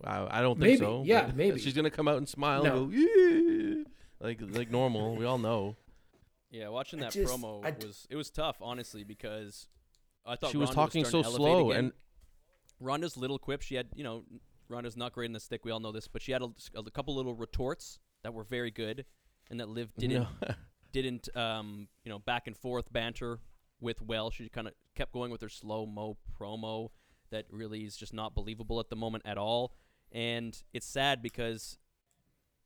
[0.03, 1.03] I, I don't think Maybe, so.
[1.05, 1.61] yeah, maybe.
[1.61, 2.85] she's gonna come out and smile No.
[2.85, 3.85] and go yeah,
[4.19, 5.15] like like normal.
[5.15, 5.77] We all know.
[6.55, 9.67] Yeah, watching that just- promo I d- was it was tough, honestly, because
[10.25, 11.85] I thought She was Ronda talking so starting to elevate slow again.
[11.87, 11.93] and
[12.81, 13.61] Ronda's little quip.
[13.63, 14.25] She had, you know,
[14.69, 15.65] Ronda's not great in the stick.
[15.65, 18.71] We all know this, but she had a, a couple little retorts that were very
[18.71, 19.05] good,
[19.51, 20.29] and that Liv didn't No.
[20.93, 23.41] didn't um you know back and forth banter
[23.81, 24.31] with well.
[24.31, 26.91] She kind of kept going with her slow mo promo
[27.31, 29.75] that really is just not believable at the moment at all.
[30.13, 31.79] And it's sad because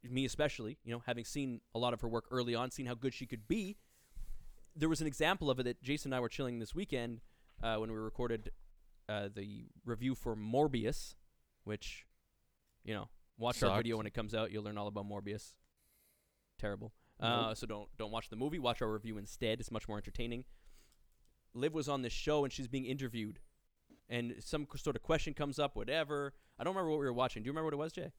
[0.03, 2.95] me especially, you know, having seen a lot of her work early on, seen how
[2.95, 3.77] good she could be,
[4.77, 7.21] there was an example of it that Jason and I were chilling this weekend
[7.63, 8.51] uh, when we recorded
[9.09, 11.15] uh, the review for Morbius,
[11.65, 12.07] which,
[12.85, 14.53] you know, watch our video when it comes out.
[14.53, 15.55] You'll learn all about Morbius.
[16.59, 16.93] Terrible.
[17.21, 18.61] Uh, so don't don't watch the movie.
[18.61, 19.59] Watch our review instead.
[19.59, 20.45] It's much more entertaining.
[21.53, 23.41] Liv was on this show and she's being interviewed,
[24.09, 25.75] and some sort of question comes up.
[25.75, 26.35] Whatever.
[26.59, 27.43] I don't remember what we were watching.
[27.43, 28.13] Do you remember what it was, Jay?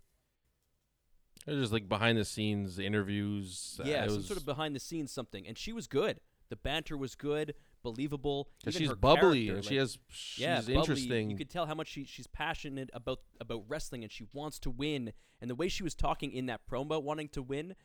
[1.50, 3.80] It was just like behind the scenes interviews.
[3.82, 6.20] uh, Yeah, it some was, sort of behind the scenes something, and she was good.
[6.50, 8.50] The banter was good, believable.
[8.60, 10.76] because she's bubbly character, and she has she's yeah, bubbly.
[10.76, 11.30] interesting.
[11.32, 14.70] You could tell how much she, she's passionate about about wrestling and she wants to
[14.70, 15.14] win.
[15.41, 17.76] And the way she was talking in that promo about wanting to win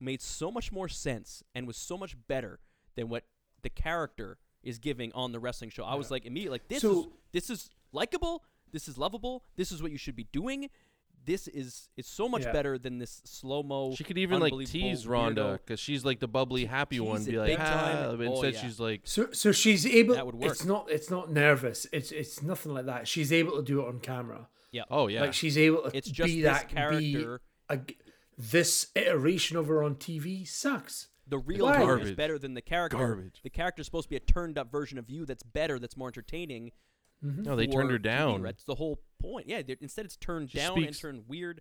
[0.00, 2.60] made so much more sense and was so much better
[2.96, 3.24] than what
[3.62, 5.84] the character is giving on the wrestling show.
[5.84, 8.44] I was like immediately like this is this is likable.
[8.72, 9.44] This is lovable.
[9.56, 10.68] This is what you should be doing.
[11.24, 12.52] This is is so much Yeah.
[12.52, 13.94] better than this slow mo.
[13.94, 17.22] she could even like tease Ronda because she's like the bubbly, happy one.
[17.24, 18.18] Be like, big ah, time.
[18.18, 18.50] but Oh, yeah.
[18.60, 20.50] she's like, so so she's able That would work.
[20.52, 23.88] it's not it's not nervous it's it's nothing like that she's able to do it
[23.88, 24.84] on camera Yeah.
[24.90, 27.40] oh yeah, like she's able to It's just be this that character.
[27.68, 27.80] be a,
[28.38, 31.82] this iteration of her on tv sucks The real Why?
[31.82, 32.96] you is better than the character.
[32.98, 33.40] Garbage.
[33.42, 36.08] The character's supposed to be a turned up version of you that's better, that's more
[36.08, 36.72] entertaining.
[37.22, 38.42] no, they turned her down.
[38.42, 39.48] That's the whole point.
[39.48, 41.60] Yeah, instead it's turned She down and turned weird.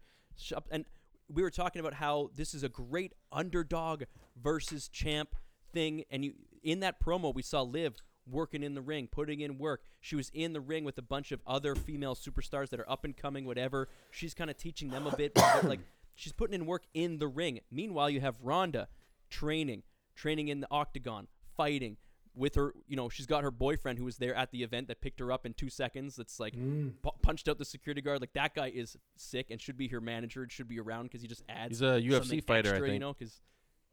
[0.72, 0.86] And
[1.32, 4.04] we were talking about how this is a great underdog
[4.42, 5.36] versus champ
[5.74, 6.04] thing.
[6.10, 6.34] And you
[6.64, 7.96] in that promo, we saw Liv
[8.30, 9.82] working in the ring, putting in work.
[10.00, 13.04] She was in the ring with a bunch of other female superstars that are up
[13.04, 13.90] and coming, whatever.
[14.12, 15.80] She's kind of teaching them a bit, but, like
[16.16, 17.60] she's putting in work in the ring.
[17.72, 18.88] Meanwhile, you have Ronda
[19.30, 19.84] training,
[20.16, 21.98] training in the octagon, fighting
[22.36, 22.74] with her.
[22.88, 25.32] You know, she's got her boyfriend who was there at the event that picked her
[25.32, 26.16] up in two seconds.
[26.16, 26.94] That's like mm.
[27.02, 28.22] pu- punched out the security guard.
[28.22, 30.44] Like that guy is sick and should be her manager.
[30.44, 31.80] and Should be around because he just adds.
[31.80, 33.42] He's a UFC something fighter, I extra, You know, because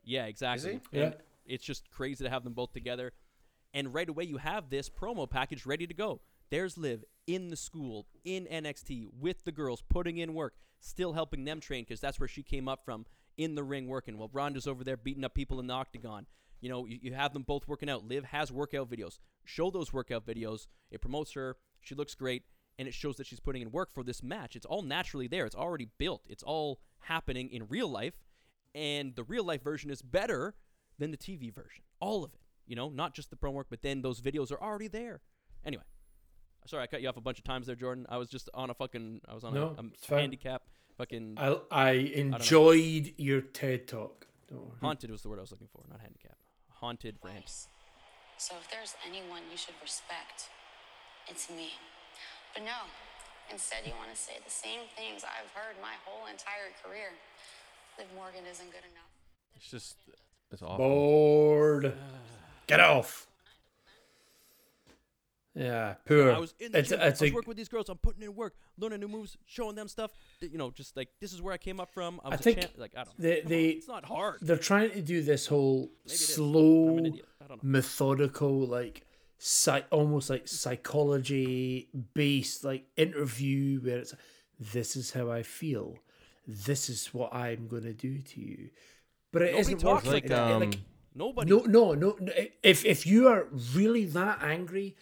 [0.05, 0.80] yeah, exactly.
[0.93, 1.14] Yeah.
[1.45, 3.12] it's just crazy to have them both together.
[3.74, 6.20] And right away, you have this promo package ready to go.
[6.51, 11.45] There's Liv in the school, in NXT, with the girls, putting in work, still helping
[11.45, 13.05] them train because that's where she came up from,
[13.37, 14.16] in the ring working.
[14.16, 16.26] While Ronda's over there beating up people in the octagon.
[16.61, 18.07] You know, you, you have them both working out.
[18.07, 19.18] Liv has workout videos.
[19.44, 20.66] Show those workout videos.
[20.90, 21.57] It promotes her.
[21.80, 22.44] She looks great.
[22.78, 24.54] And it shows that she's putting in work for this match.
[24.57, 25.46] It's all naturally there.
[25.46, 26.24] It's already built.
[26.28, 28.14] It's all happening in real life.
[28.74, 30.54] And the real life version is better
[30.98, 31.84] than the TV version.
[32.00, 32.40] All of it.
[32.66, 35.20] You know, not just the promo work, but then those videos are already there.
[35.64, 35.84] Anyway,
[36.66, 38.07] sorry I cut you off a bunch of times there, Jordan.
[38.09, 40.62] I was just on a fucking, I was on No, a, a handicap.
[40.98, 44.26] Fucking I I enjoyed your TED talk.
[44.80, 46.36] Haunted was the word I was looking for, not handicap.
[46.81, 47.41] Haunted ramp.
[47.41, 47.68] Nice.
[48.39, 50.51] So if there's anyone you should respect,
[51.29, 51.72] it's me.
[52.53, 52.89] But no,
[53.51, 57.16] instead you want to say the same things I've heard my whole entire career.
[57.99, 59.12] Liv Morgan isn't good enough.
[59.57, 59.97] It's just
[60.53, 60.79] it's awful.
[60.79, 61.95] Bored.
[62.66, 63.27] Get off.
[65.59, 66.32] Yeah, poor.
[66.32, 67.00] I was in the it's gym.
[67.00, 67.88] it's I was a, working with these girls.
[67.88, 70.11] I'm putting in work, learning new moves, showing them stuff.
[70.40, 72.20] th- You know, just like this is where I came up from.
[72.22, 72.72] I was a think champ.
[72.76, 73.16] Like I don't.
[73.18, 74.38] they- come on, they- it's not hard.
[74.42, 76.34] they're trying to do this whole Maybe it is.
[76.34, 77.24] slow, I'm an idiot.
[77.42, 77.70] I don't know.
[77.70, 79.07] methodical, like
[79.38, 84.14] psy- almost like psychology based like interview where it's
[84.59, 85.96] this is how I feel,
[86.46, 88.70] this is what I'm going to do to you,
[89.32, 90.12] but it Nobody not talks working.
[90.12, 90.52] like like that.
[90.52, 90.78] um, like
[91.14, 91.50] Nobody.
[91.50, 92.32] no, no, no, no.
[92.62, 94.96] If if you are really that angry,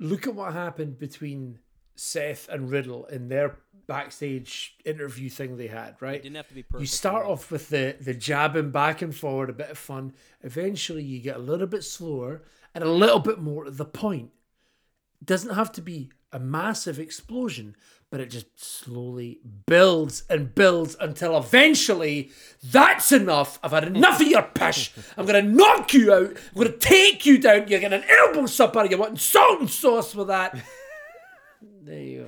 [0.00, 1.60] look at what happened between
[1.94, 5.96] Seth and Riddle in their backstage interview thing they had.
[6.00, 6.22] Right?
[6.22, 9.52] didn't have to be You start off with the the jabbing back and forward, a
[9.52, 10.14] bit of fun.
[10.42, 12.42] Eventually, you get a little bit slower
[12.74, 14.30] and a little bit more to the point.
[15.22, 17.74] Doesn't have to be a massive explosion,
[18.10, 22.30] but it just slowly builds and builds until eventually
[22.62, 23.58] that's enough.
[23.62, 24.92] I've had enough of your pish.
[25.16, 26.30] I'm gonna knock you out.
[26.54, 27.68] I'm gonna take you down.
[27.68, 28.84] You're getting an elbow supper.
[28.86, 30.56] You're wanting salt and sauce for that.
[31.82, 32.26] There you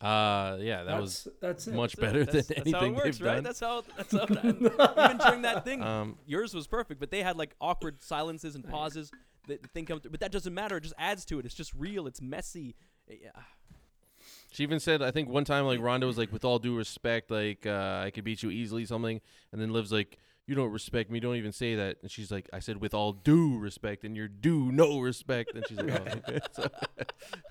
[0.00, 0.06] go.
[0.06, 1.74] Uh, yeah, that That's, was that's it.
[1.74, 2.00] much That's it.
[2.00, 3.34] better That's, than that's how it anything works, they've right?
[3.36, 3.44] done.
[3.44, 3.84] That's how.
[3.96, 4.26] That's how.
[4.26, 4.44] That,
[5.10, 8.66] even during that thing, Um, yours was perfect, but they had like awkward silences and
[8.68, 9.10] pauses.
[9.46, 10.76] The, the thing comes, but that doesn't matter.
[10.78, 11.44] It just adds to it.
[11.46, 12.06] It's just real.
[12.06, 12.74] It's messy.
[13.10, 13.30] Yeah.
[14.52, 17.30] She even said, I think one time, like Ronda was like, "With all due respect,
[17.30, 19.20] like uh, I could beat you easily," something,
[19.52, 21.20] and then Liv's like, "You don't respect me.
[21.20, 24.26] Don't even say that." And she's like, "I said with all due respect, and you're
[24.26, 26.68] due no respect." And she's like, "Oh, okay." So,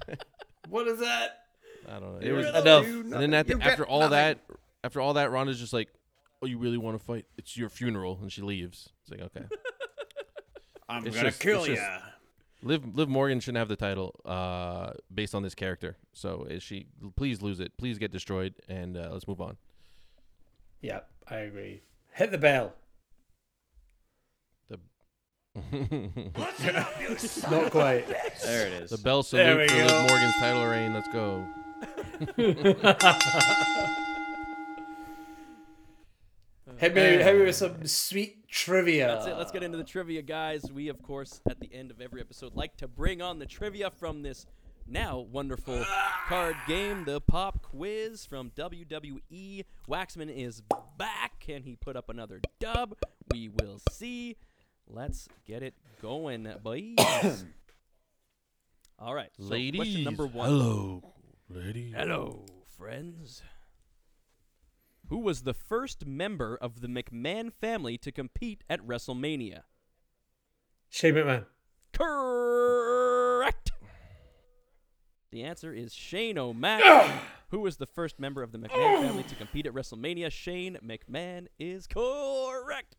[0.70, 1.44] What is that?
[1.88, 2.28] I don't know.
[2.28, 2.86] It was, Enough.
[2.86, 4.40] and then at the, after all that,
[4.84, 5.88] after all that, Ronda's just like,
[6.42, 7.26] "Oh, you really want to fight?
[7.38, 8.90] It's your funeral," and she leaves.
[9.04, 9.46] It's like, okay.
[10.90, 11.78] I'm It's gonna just- kill you.
[12.60, 15.98] Just- Liv Liv Morgan shouldn't have the title uh, based on this character.
[16.14, 16.88] So is she?
[17.16, 17.72] Please lose it.
[17.78, 19.58] Please get destroyed, and uh, let's move on.
[20.82, 21.82] Yep, I agree.
[22.14, 22.74] Hit the bell.
[24.70, 24.82] The up,
[27.52, 28.08] Not quite.
[28.44, 28.90] There it is.
[28.92, 29.86] the bell There salute for go.
[29.86, 30.94] Liv Morgan's title reign.
[30.94, 31.46] Let's go.
[36.80, 39.08] Hit me, hit me with uh, some sweet trivia.
[39.08, 39.36] That's it.
[39.38, 40.72] Let's get into the trivia, guys.
[40.72, 43.92] We, of course, at the end of every episode, like to bring on the trivia
[43.92, 44.46] from this
[44.88, 45.84] now wonderful
[46.28, 49.66] card game, the pop quiz from WWE.
[49.90, 50.62] Waxman is
[50.98, 51.42] back.
[51.42, 52.96] Can he put up another dub?
[53.30, 54.38] We will see.
[54.88, 56.96] Let's get it going, boys.
[59.00, 60.50] All right, so Ladies, question number one.
[60.50, 61.04] hello,
[61.50, 61.94] ladies.
[61.94, 62.46] Hello,
[62.78, 63.42] friends.
[65.10, 69.62] Who was the first member of the McMahon family to compete at WrestleMania?
[70.88, 71.46] Shane McMahon.
[71.94, 73.72] Correct.
[75.32, 76.84] The answer is Shane O'Mac.
[77.50, 80.32] Who was the first member of the McMahon family to compete at WrestleMania?
[80.32, 82.96] Shane McMahon is correct.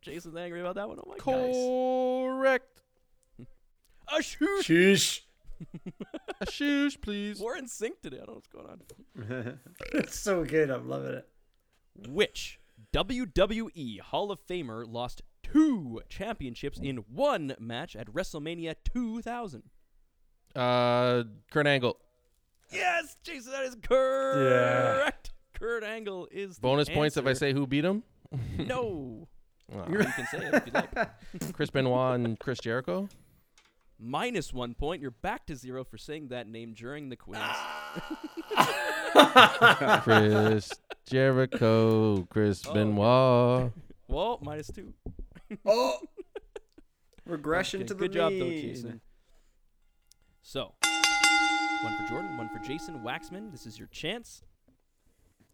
[0.00, 1.00] Jason's angry about that one.
[1.00, 2.38] Oh my gosh.
[2.38, 2.82] Correct.
[4.16, 4.64] A shoot.
[4.64, 5.22] Shush.
[6.40, 7.40] A shoosh, please.
[7.40, 8.18] We're in sync today.
[8.22, 9.58] I don't know what's going on.
[9.92, 10.70] It's so good.
[10.70, 11.28] I'm loving it.
[12.06, 12.60] Which
[12.92, 19.62] WWE Hall of Famer lost two championships in one match at WrestleMania 2000?
[20.54, 21.96] Uh, Kurt Angle.
[22.72, 25.32] Yes, Jason, that is correct.
[25.54, 28.02] Kurt Angle is the Bonus points if I say who beat him.
[28.56, 29.28] no.
[29.74, 29.88] Aw.
[29.90, 31.52] you can say it if you like.
[31.52, 33.08] Chris Benoit and Chris Jericho.
[33.98, 35.02] Minus one point.
[35.02, 37.40] You're back to zero for saying that name during the quiz.
[40.02, 40.70] Chris
[41.10, 42.22] Jericho.
[42.30, 43.72] Chris Oh, Benoit.
[44.08, 44.92] well, minus two.
[45.64, 45.98] Oh,
[47.26, 48.48] regression Okay, to the Good job, though.
[48.50, 49.00] Jason.
[50.42, 50.74] So,
[51.82, 53.50] one for Jordan, one for Jason Waxman.
[53.52, 54.42] This is your chance.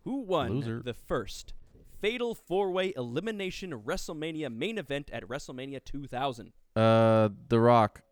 [0.05, 0.83] Who won Loser.
[0.85, 1.55] the first
[2.01, 6.53] Fatal Four Way Elimination WrestleMania main event at WrestleMania 2000?
[6.77, 8.03] Uh, The Rock.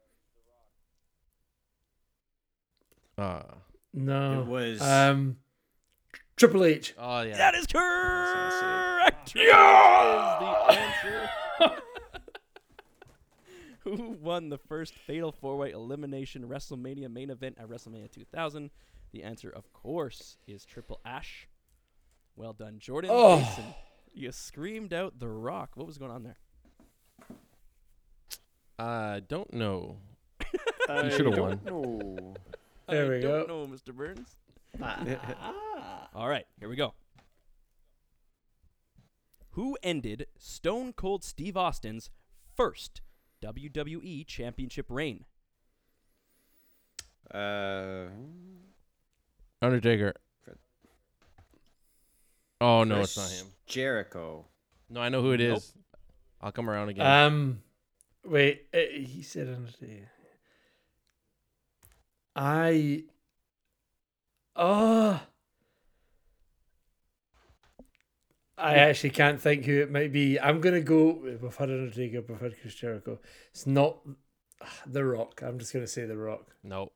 [3.18, 3.43] Uh,
[3.93, 4.40] No.
[4.43, 5.36] It was- um
[6.36, 6.94] Triple H.
[6.98, 7.36] oh yeah.
[7.36, 9.34] That is correct.
[9.34, 10.68] Yeah!
[10.70, 11.82] Is the answer.
[13.80, 18.70] Who won the first Fatal Four Way Elimination WrestleMania main event at WrestleMania 2000?
[19.12, 21.48] The answer, of course, is Triple Ash.
[22.36, 23.10] Well done, Jordan.
[23.12, 23.38] Oh.
[23.40, 23.64] Jason.
[24.14, 25.70] You screamed out The Rock.
[25.74, 26.36] What was going on there?
[28.78, 29.96] I don't know.
[30.88, 31.60] I should've won.
[31.64, 32.34] know.
[32.88, 33.64] There I we don't go.
[33.64, 33.94] know, Mr.
[33.94, 34.36] Burns.
[34.82, 35.04] Ah.
[35.40, 35.71] Ah.
[36.14, 36.92] All right, here we go.
[39.50, 42.10] Who ended Stone Cold Steve Austin's
[42.54, 43.00] first
[43.42, 45.24] WWE Championship reign?
[47.32, 48.06] Uh,
[49.62, 50.14] Undertaker.
[52.60, 53.46] Oh no, it's not him.
[53.66, 54.44] Jericho.
[54.90, 55.72] No, I know who it is.
[55.74, 55.84] Nope.
[56.42, 57.06] I'll come around again.
[57.06, 57.62] Um,
[58.24, 60.10] wait, uh, he said Undertaker.
[62.36, 63.04] I.
[64.54, 65.20] Oh.
[68.59, 70.38] I actually can't think who it might be.
[70.38, 71.12] I'm gonna go.
[71.22, 72.22] We've had Undertaker.
[72.28, 73.18] We've had Chris Jericho.
[73.50, 73.98] It's not
[74.86, 75.42] The Rock.
[75.42, 76.55] I'm just gonna say The Rock.
[76.62, 76.92] no.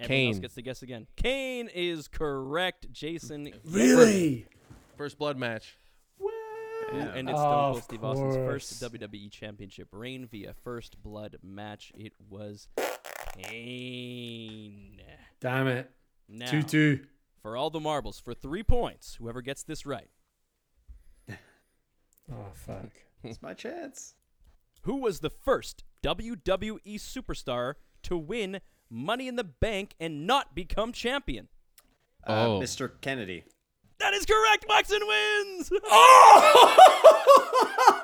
[0.00, 0.40] Everyone else Kane.
[0.42, 1.06] gets to guess again.
[1.16, 2.92] Kane is correct.
[2.92, 3.52] Jason.
[3.64, 4.46] Really?
[4.96, 5.76] First blood match.
[6.20, 6.30] Who
[6.96, 7.14] Yeah.
[7.16, 8.80] ended Stone Cold Of Steve Austin's first.
[8.80, 11.90] WWE Championship reign via first blood match.
[11.96, 12.68] It was
[13.36, 15.00] Kane.
[15.40, 15.90] Damn it.
[16.28, 17.04] Now, Two two.
[17.42, 20.08] for all the marbles, for three points, whoever gets this right.
[22.32, 22.90] Oh fuck.
[23.24, 24.14] It's my chance.
[24.82, 27.74] Who was the first WWE superstar
[28.04, 28.60] to win
[28.90, 31.48] Money in the Bank and not become champion?
[32.26, 32.60] Uh, Oh.
[32.60, 32.90] Mr.
[33.00, 33.44] Kennedy.
[33.98, 34.66] That is correct.
[34.68, 35.70] Waxman wins.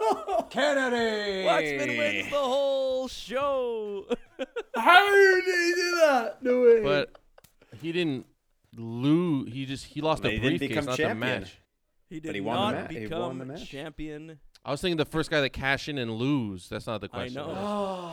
[0.07, 1.45] Oh, Kennedy.
[1.45, 4.07] Waxman wins the whole show.
[4.77, 6.39] How did he do that?
[6.43, 6.83] No way.
[6.83, 7.11] But
[7.81, 8.27] he didn't
[8.77, 9.53] lose.
[9.53, 11.21] He just he lost But a briefcase, become not champion.
[11.21, 11.59] the match.
[12.11, 13.69] He did he won the not ma- he won become the match.
[13.69, 14.39] champion.
[14.67, 16.69] I was thinking the first guy that cash in and lose.
[16.71, 17.35] That's not the I question.
[17.35, 18.11] know.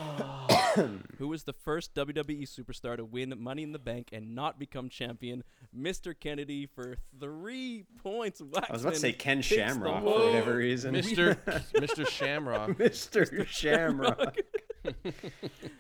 [1.18, 4.90] Who was the first WWE superstar to win Money in the Bank and not become
[4.90, 5.44] champion?
[5.78, 6.14] Mr.
[6.18, 8.42] Kennedy for three points.
[8.42, 10.94] Waxman I was about to say Ken Shamrock for whatever reason.
[10.94, 11.38] Mr.
[11.76, 12.06] Mr.
[12.08, 12.70] Shamrock.
[12.78, 13.48] Mr.
[13.48, 14.38] Shamrock.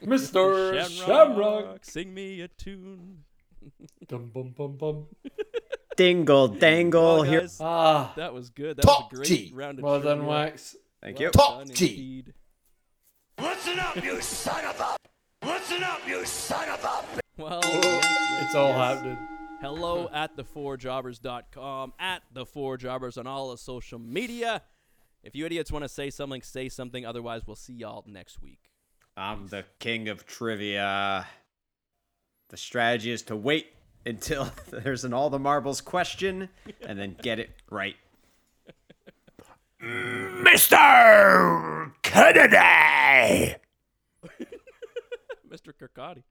[0.05, 0.85] Mr.
[0.87, 1.85] Shamrock, Shamrock.
[1.85, 3.23] sing me a tune.
[4.07, 5.05] Dum bum bum bum.
[5.97, 7.01] Dingle dangle.
[7.03, 7.41] Well, Here.
[7.41, 8.13] guys, Ah.
[8.15, 8.77] that was good.
[8.77, 9.51] That Top was a great G.
[9.53, 10.25] round of Well done.
[10.25, 10.75] Wax.
[11.01, 11.31] Thank Well you.
[11.31, 11.85] Top done G.
[11.87, 12.33] indeed.
[13.39, 15.45] Listen up, you son of a.
[15.45, 17.41] Listen up, you son of a.
[17.41, 18.77] Well, yes, it's all yes.
[18.95, 19.17] happening.
[19.61, 24.63] Hello at the4jobbers.com, at the four jobbers on all the social media.
[25.23, 27.05] If you idiots want to say something, say something.
[27.05, 28.69] Otherwise, we'll see y'all next week.
[29.17, 31.27] I'm the king of trivia.
[32.49, 33.67] The strategy is to wait
[34.05, 36.49] until there's an all the marbles question
[36.81, 37.95] and then get it right.
[39.81, 41.91] Mr.
[42.03, 43.55] Kennedy!
[45.49, 45.73] Mr.
[45.73, 46.23] Kirkcaldy.